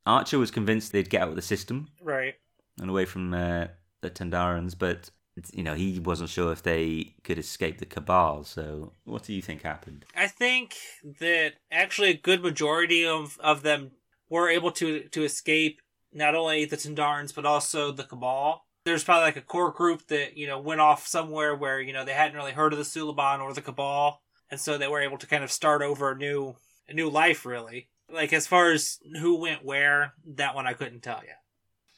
[0.07, 2.35] Archer was convinced they'd get out of the system Right.
[2.81, 3.67] and away from uh,
[4.01, 5.11] the Tandarans, but
[5.53, 8.45] you know he wasn't sure if they could escape the Cabal.
[8.45, 10.05] So, what do you think happened?
[10.17, 10.75] I think
[11.21, 13.93] that actually a good majority of, of them
[14.29, 15.81] were able to to escape
[16.13, 18.65] not only the Tandarans but also the Cabal.
[18.85, 22.05] There's probably like a core group that you know went off somewhere where you know
[22.05, 25.19] they hadn't really heard of the Suliban or the Cabal, and so they were able
[25.19, 26.57] to kind of start over a new
[26.89, 27.45] a new life.
[27.45, 31.35] Really, like as far as who went where, that one I couldn't tell you.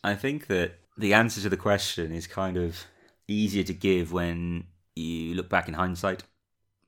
[0.05, 2.85] I think that the answer to the question is kind of
[3.29, 4.65] easier to give when
[4.95, 6.25] you look back in hindsight,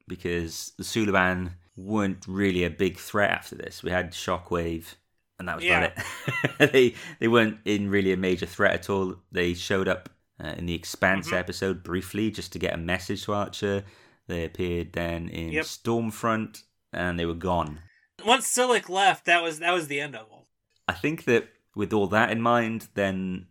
[0.08, 3.82] because the Suliban weren't really a big threat after this.
[3.82, 4.94] We had Shockwave,
[5.38, 5.92] and that was about
[6.58, 6.72] it.
[6.72, 9.16] they they weren't in really a major threat at all.
[9.32, 10.08] They showed up
[10.42, 11.38] uh, in the Expanse Mhm.
[11.38, 13.84] episode briefly just to get a message to Archer.
[14.26, 15.64] They appeared then in Yep.
[15.64, 17.80] Stormfront, and they were gone.
[18.24, 20.40] Once Silik left, that was that was the end of them.
[20.88, 23.46] I think that with all that in mind, then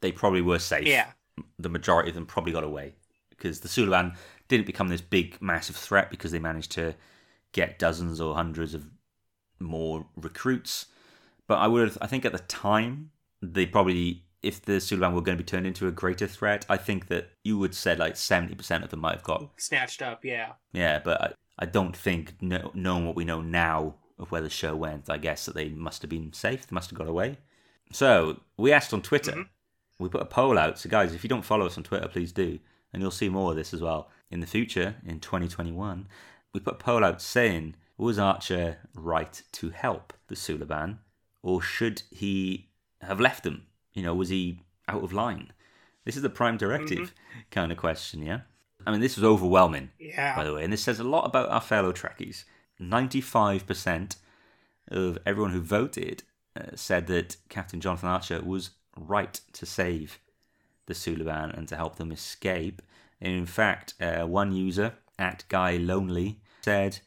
[0.00, 0.86] they probably were safe.
[0.86, 1.12] Yeah.
[1.58, 2.94] The majority of them probably got away
[3.30, 4.16] because the Suliban
[4.48, 6.94] didn't become this big, massive threat because they managed to
[7.52, 8.86] get dozens or hundreds of
[9.58, 10.86] more recruits.
[11.48, 15.36] But I would, I think at the time, they probably, if the Suliban were going
[15.36, 18.54] to be turned into a greater threat, I think that you would say like seventy
[18.54, 20.52] percent of them might have got Snatched up, yeah.
[20.72, 24.50] yeah, but I, I don't think, no, knowing what we know now of where the
[24.50, 26.66] show went, I guess that they must have been safe.
[26.66, 27.38] They must have got away.
[27.92, 29.32] So we asked on Twitter.
[29.32, 29.48] Mhm.
[29.98, 30.78] We put a poll out.
[30.78, 32.58] So guys, if you don't follow us on Twitter, please do,
[32.92, 36.08] and you'll see more of this as well in the future in 2021.
[36.54, 40.98] We put a poll out saying, was Archer right to help the Suliban,
[41.42, 42.68] or should he
[43.00, 43.66] have left them?
[43.94, 45.52] You know, was he out of line?
[46.04, 47.12] This is the prime directive
[47.50, 48.40] kind of question, yeah.
[48.86, 50.34] I mean, this was overwhelming, Yeah.
[50.34, 52.44] by the way, and this says a lot about our fellow Trekkies.
[52.80, 54.16] 95%
[54.88, 56.22] of everyone who voted
[56.56, 60.18] uh, said that Captain Jonathan Archer was right to save
[60.86, 62.82] the Suliban and to help them escape.
[63.20, 66.98] And in fact, uh, one user, at Guy Lonely, said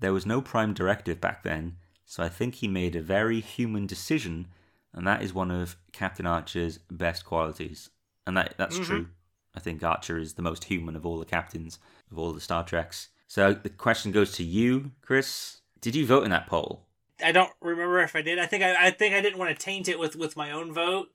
[0.00, 3.86] there was no prime directive back then, so I think he made a very human
[3.86, 4.48] decision,
[4.92, 7.90] and that is one of Captain Archer's best qualities.
[8.26, 8.84] And that that's Mhm.
[8.84, 9.08] true.
[9.54, 11.78] I think Archer is the most human of all the captains
[12.10, 13.08] of all the Star Treks.
[13.26, 15.60] So the question goes to you, Kris.
[15.80, 16.86] Did you vote in that poll?
[17.22, 18.38] I don't remember if I did.
[18.38, 20.72] I think I, I think I didn't want to taint it with with my own
[20.72, 21.10] vote.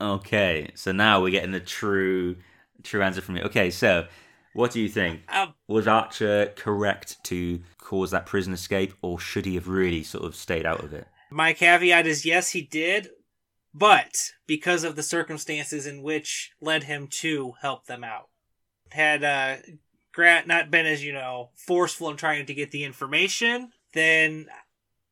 [0.00, 2.36] Okay, so now we're getting the true
[2.82, 3.42] true answer from you.
[3.44, 4.06] Okay, so
[4.54, 5.20] what do you think?
[5.28, 10.24] Um, Was Archer correct to cause that prison escape, or should he have really sort
[10.24, 11.06] of stayed out of it?
[11.34, 13.10] my caveat is yes, he did,
[13.74, 18.28] but because of the circumstances in which led him to help them out.
[18.90, 19.56] Had uh,
[20.12, 24.46] Grat not been as you know forceful in trying to get the information, then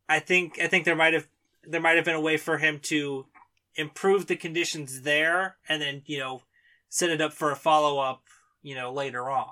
[0.08, 1.26] I think I think there might have
[1.64, 3.26] there might have been a way for him to
[3.74, 6.42] improve the conditions there, and then you know
[6.88, 8.22] set it up for a follow up,
[8.62, 9.50] you know, later on.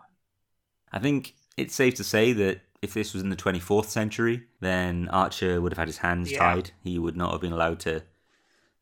[0.93, 5.09] I think it's safe to say that if this was in the 24th century, then
[5.09, 6.39] Archer would have had his hands Yeah.
[6.39, 6.71] tied.
[6.83, 8.03] He would not have been allowed to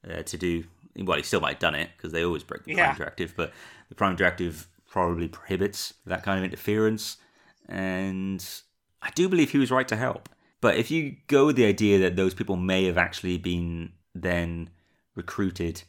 [0.09, 0.65] uh, to do.
[0.97, 2.87] Well, he still might have done it because they always break the Yeah.
[2.95, 3.53] Prime Directive, but
[3.89, 7.17] the Prime Directive probably prohibits that kind of interference.
[7.69, 8.45] And
[9.03, 10.29] I do believe he was right to help.
[10.61, 14.71] But if you go with the idea that those people may have actually been then
[15.15, 15.83] recruited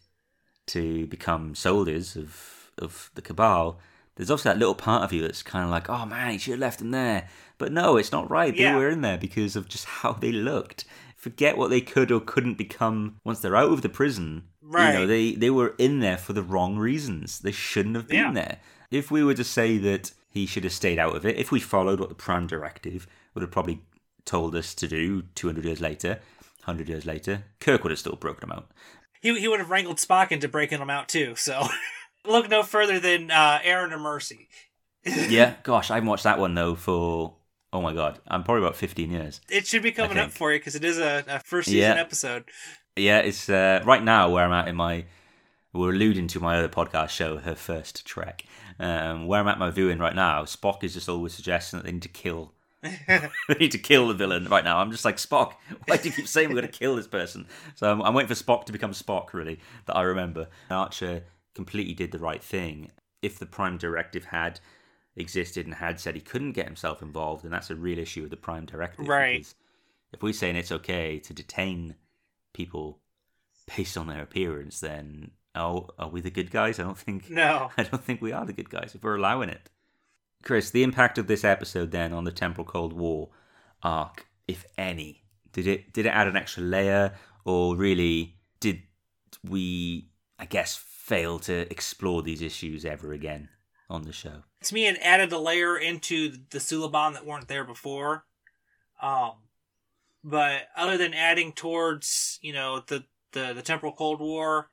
[0.67, 3.79] to become soldiers of of the Cabal,
[4.19, 6.51] there's also that little part of you that's kind of like, oh man, he should
[6.51, 7.29] have left them there.
[7.57, 8.53] But no, it's not right.
[8.53, 8.75] They Yeah.
[8.75, 10.83] were in there because of just how they looked.
[11.15, 14.43] Forget what they could or couldn't become once they're out of the prison.
[14.61, 14.91] Right.
[14.93, 17.39] You know, they, they were in there for the wrong reasons.
[17.39, 18.31] They shouldn't have been Yeah.
[18.33, 18.57] there.
[18.91, 21.61] If we were to say that he should have stayed out of it, if we
[21.61, 23.81] followed what the Prime Directive would have probably
[24.25, 26.19] told us to do 200 years later,
[26.65, 28.69] 100 years later, Kirk would have still broken them out.
[29.21, 31.35] He he would have wrangled Spock into breaking them out too.
[31.35, 31.67] So
[32.25, 34.47] look no further than uh, Errand of Mercy.
[35.29, 37.35] yeah, gosh, I haven't watched that one though for
[37.71, 39.41] oh my god, I'm probably about 15 years.
[39.49, 42.01] It should be coming up for you because it is a, a first season Yeah.
[42.01, 42.45] episode.
[42.95, 45.05] Yeah, it's uh, right now where I'm at in my.
[45.71, 48.43] We're alluding to my other podcast show, her first Trek.
[48.79, 51.91] Um, where I'm at my viewing right now, Spock is just always suggesting that they
[51.91, 52.53] need to kill.
[52.81, 54.79] they need to kill the villain right now.
[54.79, 55.53] I'm just like Spock.
[55.85, 57.45] Why do you keep saying we're going to kill this person?
[57.75, 59.31] So I'm, I'm waiting for Spock to become Spock.
[59.33, 60.47] Really, that I remember.
[60.71, 61.23] Archer
[61.59, 62.89] completely did the right thing.
[63.21, 64.61] If the Prime Directive had
[65.17, 68.29] existed and had said he couldn't get himself involved, and that's a real issue with
[68.29, 69.05] the Prime Directive.
[69.05, 69.39] Right.
[69.39, 69.55] because
[70.13, 71.95] If we're saying it's okay to detain
[72.53, 73.01] people
[73.75, 76.79] based on their appearance, then oh, are we the good guys?
[76.79, 77.29] I don't think.
[77.29, 77.71] No.
[77.77, 79.69] I don't think we are the good guys if we're allowing it.
[80.41, 83.31] Kris, the impact of this episode then on the Temporal Cold War
[83.83, 88.81] arc, if any, did it did it add an extra layer, or really did
[89.43, 93.49] we, I guess, fail to explore these issues ever again
[93.89, 94.43] on the show?
[94.63, 98.25] To me, it added a layer into the Suliban that weren't there before.
[99.01, 99.31] Um,
[100.23, 104.69] but other than adding towards you know the the the temporal Cold War,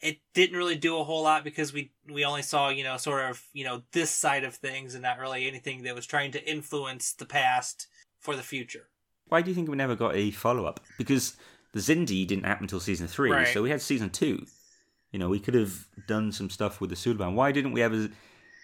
[0.00, 3.28] it didn't really do a whole lot because we we only saw you know sort
[3.30, 6.50] of you know this side of things and not really anything that was trying to
[6.50, 7.88] influence the past
[8.20, 8.88] for the future.
[9.28, 10.80] Why do you think we never got a follow up?
[10.96, 11.36] Because
[11.72, 13.48] the Xindi didn't happen until season three, Right.
[13.48, 14.46] so we had season two.
[15.16, 17.32] You know, we could have done some stuff with the Suliban.
[17.32, 18.10] Why didn't we ever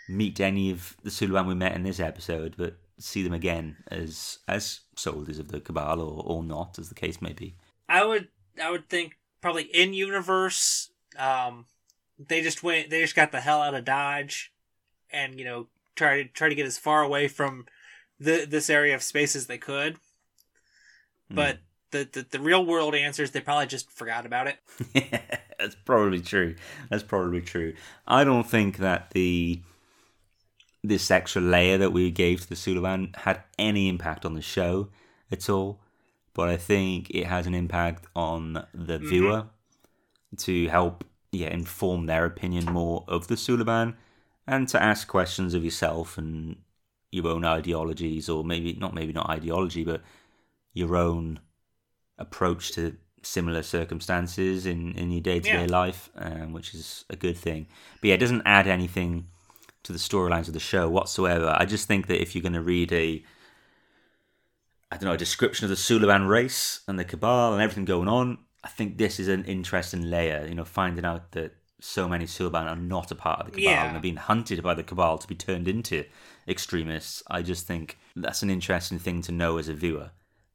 [0.07, 4.39] meet any of the Suliban we met in this episode, but see them again as
[4.47, 7.57] as soldiers of the Cabal or, or not, as the case may be?
[7.89, 8.29] I would
[8.63, 11.65] I would think probably in universe, um,
[12.19, 14.53] they just went they just got the hell out of Dodge,
[15.11, 17.65] and you know try to try to get as far away from
[18.21, 19.97] the this area of space as they could.
[21.31, 21.61] But
[21.93, 24.57] the, the the real world answers they probably just forgot about it.
[24.95, 25.21] Yeah,
[25.59, 26.57] that's probably true.
[26.91, 27.75] That's probably true.
[28.07, 29.61] I don't think that the
[30.83, 34.89] this extra layer that we gave to the Suliban had any impact on the show
[35.31, 35.79] at all.
[36.35, 39.09] But I think it has an impact on the mm-hmm.
[39.09, 39.47] viewer
[40.39, 43.95] to help yeah, inform their opinion more of the Suliban
[44.47, 46.57] and to ask questions of yourself and
[47.11, 50.03] your own ideologies or maybe not maybe not ideology but
[50.73, 51.39] your own
[52.19, 57.17] approach to similar circumstances in, in your day to day life, um, which is a
[57.17, 57.67] good thing.
[58.01, 59.29] But yeah, it doesn't add anything
[59.85, 61.55] to the storylines of the show whatsoever.
[61.57, 63.23] I just think that if you're going to read a,
[64.91, 68.09] I don't know, a description of the Suliban race and the Cabal and everything going
[68.09, 70.47] on, I think this is an interesting layer.
[70.49, 73.65] You know, finding out that so many Suliban are not a part of the Cabal
[73.73, 73.89] Yeah.
[73.89, 76.05] and are being hunted by the Cabal to be turned into
[76.47, 77.23] extremists.
[77.29, 80.11] I just think that's an interesting thing to know as a viewer,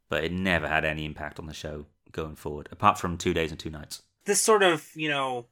[0.10, 3.52] but it never had any impact on the show going forward, apart from two days
[3.52, 4.02] and two nights.
[4.26, 5.46] this sort of you know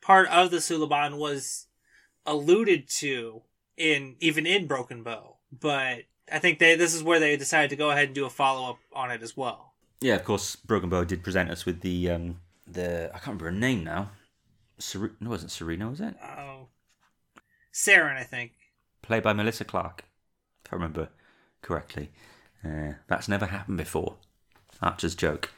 [0.00, 1.66] part of the Suliban was
[2.26, 3.42] alluded to
[3.76, 7.76] in even in Broken Bow, but I think they this is where they decided to
[7.76, 9.74] go ahead and do a follow up on it as well.
[10.00, 13.44] Yeah, of course, Broken Bow did present us with the um the I can't remember
[13.46, 14.10] her name now.
[14.78, 16.14] Ser- no, it wasn't Serena, was it?
[16.22, 16.68] Oh,
[17.72, 18.52] Sarin, I think.
[19.02, 20.04] Played by Melissa Clark,
[20.64, 21.08] if I remember
[21.62, 22.10] correctly.
[22.64, 24.16] Uh, that's never happened before.
[24.82, 25.50] Archer's joke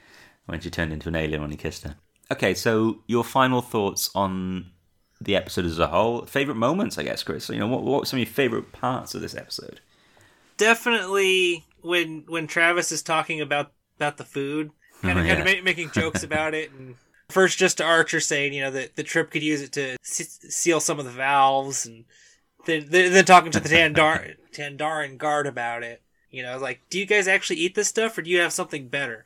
[0.47, 1.97] when she turned into an alien when he kissed her.
[2.31, 4.67] Okay, so your final thoughts on
[5.21, 6.25] the episode as a whole.
[6.27, 7.49] Favorite moments, I guess, Kris.
[7.49, 9.81] You know, what, what were some of your favorite parts of this episode?
[10.57, 15.57] Definitely when when Travis is talking about about the food, kind of Oh, kind of
[15.59, 16.97] ma- making jokes about it, and
[17.29, 20.39] first just to Archer saying you know that the trip could use it to s-
[20.49, 22.05] seal some of the valves, and
[22.67, 26.02] then then, then talking to the Tandar Tandaran guard about it.
[26.33, 28.89] You know, like, do you guys actually eat this stuff, or do you have something
[28.89, 29.25] better?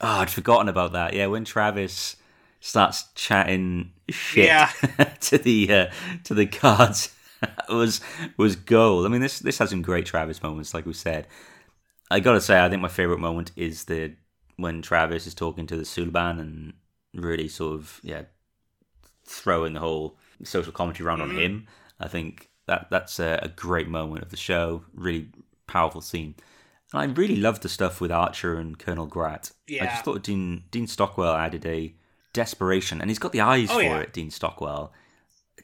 [0.00, 1.14] Oh, I'd forgotten about that.
[1.14, 2.16] Yeah, when Travis
[2.60, 4.70] starts chatting shit Yeah.
[5.20, 5.86] to the uh,
[6.24, 7.14] to the cards
[7.68, 8.00] was
[8.36, 9.06] was gold.
[9.06, 11.26] I mean, this this has some great Travis moments, like we said.
[12.10, 14.14] I gotta say, I think my favorite moment is the
[14.56, 16.74] when Travis is talking to the Suliban and
[17.14, 18.24] really sort of yeah
[19.24, 21.66] throwing the whole social commentary around on him.
[22.00, 24.84] I think that that's a, a great moment of the show.
[24.94, 25.28] Really
[25.66, 26.34] powerful scene.
[26.92, 29.50] And I really loved the stuff with Archer and Colonel Grat.
[29.70, 31.94] I just thought Dean Dean Stockwell added a
[32.32, 33.98] desperation, and he's got the eyes Oh, for yeah.
[34.00, 34.12] it.
[34.12, 34.92] Dean Stockwell,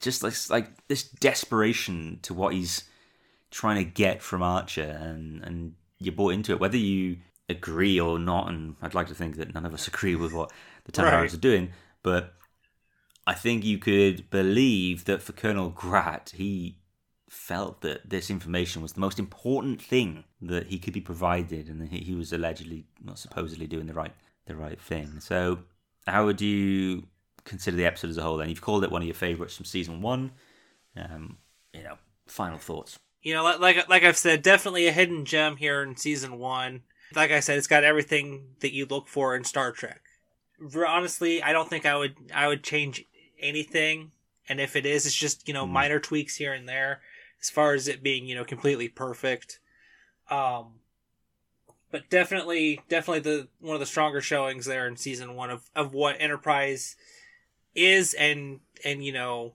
[0.01, 2.85] just like like this desperation to what he's
[3.51, 8.19] trying to get from Archer, and and you bought into it, whether you agree or
[8.19, 8.49] not.
[8.49, 10.51] And I'd like to think that none of us agree with what
[10.85, 11.35] the Templars Right.
[11.35, 11.71] are doing,
[12.03, 12.35] but
[13.27, 16.79] I think you could believe that for Colonel Grat, he
[17.33, 21.81] felt that this information was the most important thing that he could be provided, and
[21.81, 24.13] that he was allegedly, not supposedly, doing the right
[24.47, 25.19] the right thing.
[25.21, 25.61] So,
[26.07, 27.05] how would you
[27.45, 28.37] consider the episode as a whole?
[28.37, 30.33] Then you've called it one of your favorites from season one.
[30.95, 31.39] Um,
[31.73, 32.99] you know, final thoughts.
[33.23, 36.83] You know, like like, like I've said, definitely a hidden gem here in season one.
[37.15, 40.03] Like I said, it's got everything that you look for in Star Trek.
[40.87, 43.07] Honestly, I don't think I would I would change
[43.41, 44.13] anything,
[44.51, 47.01] and if it is, it's just you know minor tweaks here and there.
[47.43, 49.59] As far as it being you know completely perfect,
[50.31, 50.75] um,
[51.91, 55.93] but definitely definitely the one of the stronger showings there in season one of of
[55.93, 56.97] what Enterprise
[57.75, 59.55] is and and you know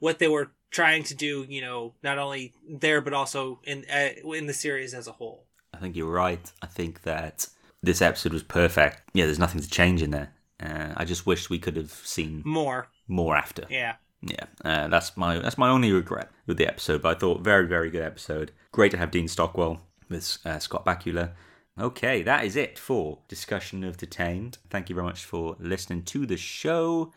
[0.00, 4.08] what they were trying to do, you know, not only there but also in uh,
[4.34, 5.44] in the series as a whole.
[5.72, 6.50] I think you're right.
[6.60, 7.46] I think that
[7.82, 9.02] this episode was perfect.
[9.14, 10.32] Yeah, there's nothing to change in there.
[10.60, 13.66] Uh, I just wish we could have seen More, more after.
[13.70, 13.94] yeah.
[14.22, 17.02] Yeah, uh, that's my that's my only regret with the episode.
[17.02, 18.52] But I thought very very good episode.
[18.70, 21.32] Great to have Dean Stockwell with uh, Scott Bakula.
[21.80, 24.58] Okay, that is it for discussion of Detained.
[24.70, 27.12] Thank you very much for listening to the show,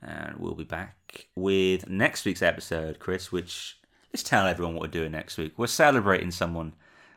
[0.00, 3.32] and we'll be back with next week's episode, Kris.
[3.32, 3.78] Which
[4.12, 5.54] let's tell everyone what we're doing next week.
[5.56, 6.74] We're celebrating someone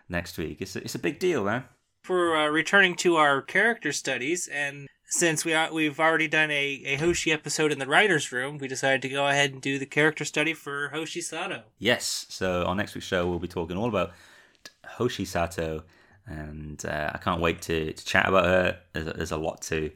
[0.10, 0.62] next week.
[0.62, 1.66] It's a, it's a big deal, man.
[2.10, 6.82] We're uh, returning to our character studies, and since we are, we've already done a,
[6.86, 9.86] a Hoshi episode in the writers' room, we decided to go ahead and do the
[9.86, 11.64] character study for Hoshi Sato.
[11.80, 12.26] Yes.
[12.30, 14.12] So on next week's show, we'll be talking all about
[14.86, 15.84] Hoshi Sato,
[16.26, 18.80] and uh, I can't wait to, to chat about her.
[18.94, 19.92] There's a, there's a lot to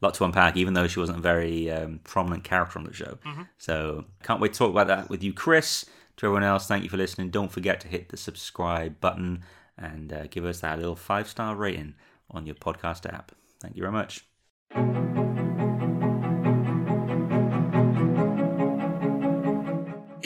[0.00, 3.18] lot to unpack, even though she wasn't a very um, prominent character on the show.
[3.58, 5.84] So can't wait to talk about that with you, Kris.
[6.18, 7.30] To everyone else, thank you for listening.
[7.30, 9.44] Don't forget to hit the subscribe button
[9.76, 11.94] and uh, give us that little five star rating
[12.30, 13.32] on your podcast app.
[13.60, 14.27] Thank you very much.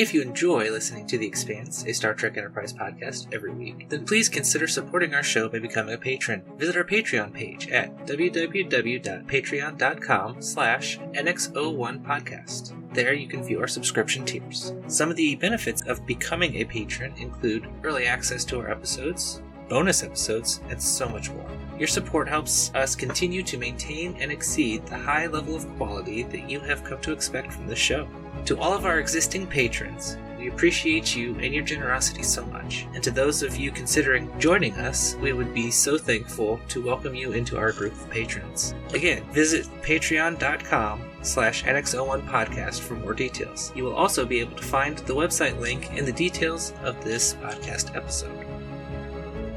[0.02, 4.06] If you enjoy listening to The Expanse, a Star Trek Enterprise podcast every week, then
[4.06, 6.42] please consider supporting our show by becoming a patron.
[6.56, 12.94] Visit our Patreon page at www.patreon.com slash NX01podcast.
[12.94, 14.72] There you can view our subscription tiers.
[14.88, 20.02] Some of the benefits of becoming a patron include early access to our episodes, bonus
[20.02, 21.50] episodes, and so much more.
[21.78, 26.48] Your support helps us continue to maintain and exceed the high level of quality that
[26.48, 28.06] you have come to expect from this show.
[28.46, 32.86] To all of our existing patrons, we appreciate you and your generosity so much.
[32.94, 37.14] And to those of you considering joining us, we would be so thankful to welcome
[37.14, 38.74] you into our group of patrons.
[38.92, 43.72] Again, visit patreon.com slash NX01 podcast for more details.
[43.76, 47.34] You will also be able to find the website link in the details of this
[47.34, 48.41] podcast episode.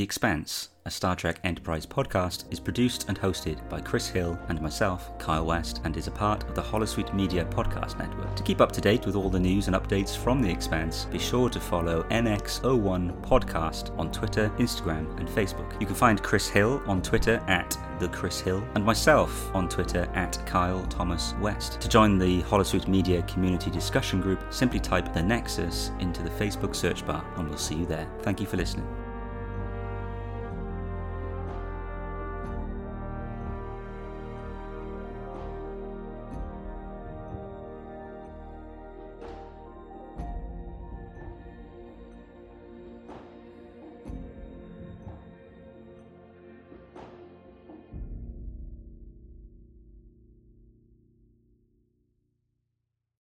[0.00, 5.18] Expanse, a Star Trek Enterprise podcast, is produced and hosted by Kris Hill and myself,
[5.18, 8.34] Kyle West, and is a part of the Holosuite Media Podcast Network.
[8.36, 11.18] To keep up to date with all the news and updates from The Expanse, be
[11.18, 15.78] sure to follow NX01 Podcast on Twitter, Instagram, and Facebook.
[15.80, 20.08] You can find Kris Hill on Twitter at the Chris Hill, and myself on Twitter
[20.14, 21.80] at Kyle Thomas West.
[21.80, 26.74] To join the Holosuite Media Community Discussion Group, simply type the Nexus into the Facebook
[26.74, 28.08] search bar, and we'll see you there.
[28.22, 29.01] Thank you for listening.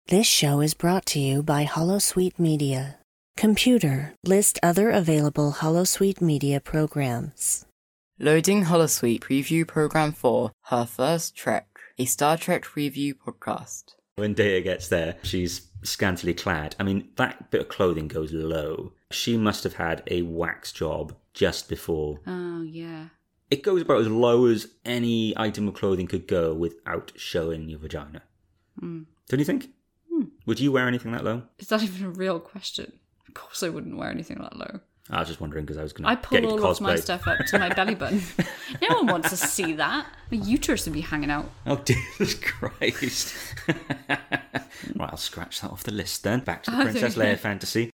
[0.09, 2.97] This show is brought to you by Holosuite Media.
[3.37, 7.67] Computer, list other available Holosuite Media programs.
[8.19, 13.97] Loading Holosuite Preview Program 4, Her First Trek, a Star Trek review podcast.
[14.17, 16.75] When Data gets there, she's scantily clad.
[16.81, 18.95] I mean, that bit of clothing goes low.
[19.11, 22.21] She must have had a wax job just before.
[22.27, 23.09] Oh, yeah.
[23.51, 27.81] It goes about as low as any item of clothing could go without showing your
[27.81, 28.23] vagina.
[28.81, 29.03] Hmm.
[29.29, 29.69] Don't you think?
[30.49, 31.43] Would you wear anything that low?
[31.59, 32.95] Is that even a real question?
[33.29, 34.81] Of course I wouldn't wear anything that low.
[35.11, 36.11] I was just wondering because I was going to.
[36.11, 38.23] I pull get you to all of my stuff up to my belly button.
[38.89, 40.07] no one wants to see that.
[40.31, 41.51] My uterus would be hanging out.
[41.67, 43.37] Oh, Jesus Christ.
[43.69, 46.41] right, I'll scratch that off the list then.
[46.41, 47.91] Back to the Oh, Princess there you Leia fantasy.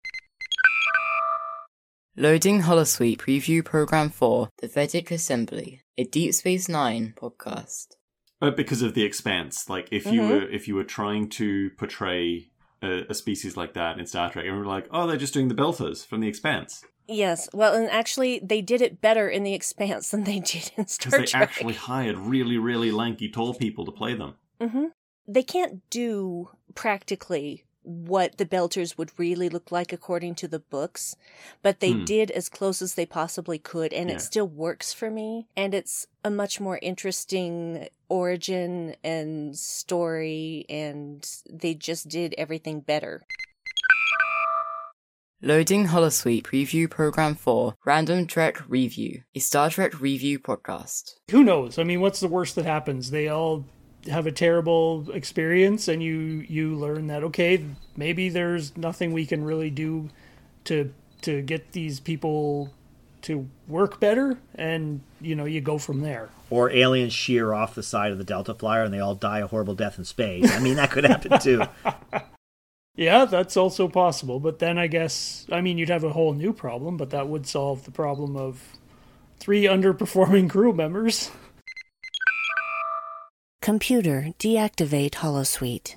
[2.16, 7.96] Loading Holosuite Preview Program 4, The Vedek Assembly, a Deep Space Nine podcast.
[8.44, 12.50] Uh, because of the expanse, like if you were if you were trying to portray
[12.82, 15.48] a, a species like that in Star Trek, and we're like, oh, they're just doing
[15.48, 19.52] the Belters from the Expanse Yes, well, and actually, they did it better in The
[19.52, 21.26] Expanse than they did in Star Trek.
[21.26, 24.34] because they actually hired really, really lanky, tall people to play them.
[24.60, 24.86] hmm
[25.28, 31.14] They can't do practically what the Belters would really look like according to the books,
[31.62, 32.04] but they Hmm.
[32.06, 34.16] did as close as they possibly could, and Yeah.
[34.16, 35.46] it still works for me.
[35.54, 43.26] And it's a much more interesting origin and story, and they just did everything better.
[45.42, 51.16] Loading Holosuite Preview Program 4, Random Trek Review, a Star Trek review podcast.
[51.32, 51.76] who knows?
[51.76, 53.10] I mean, what's the worst that happens?
[53.10, 53.64] They all
[54.06, 57.64] have a terrible experience, and you you learn that okay,
[57.96, 60.08] maybe there's nothing we can really do
[60.64, 62.72] to to get these people
[63.24, 66.28] to work better, and you know you go from there.
[66.50, 69.46] or aliens shear off the side of the Delta Flyer and they all die a
[69.46, 70.50] horrible death in space.
[70.50, 71.62] I mean, that could happen too.
[72.96, 74.38] Yeah, that's also possible.
[74.38, 77.46] But then I guess I mean you'd have a whole new problem, but that would
[77.46, 78.62] solve the problem of
[79.40, 81.30] three underperforming crew members.
[83.62, 85.94] Computer, deactivate Holosuite.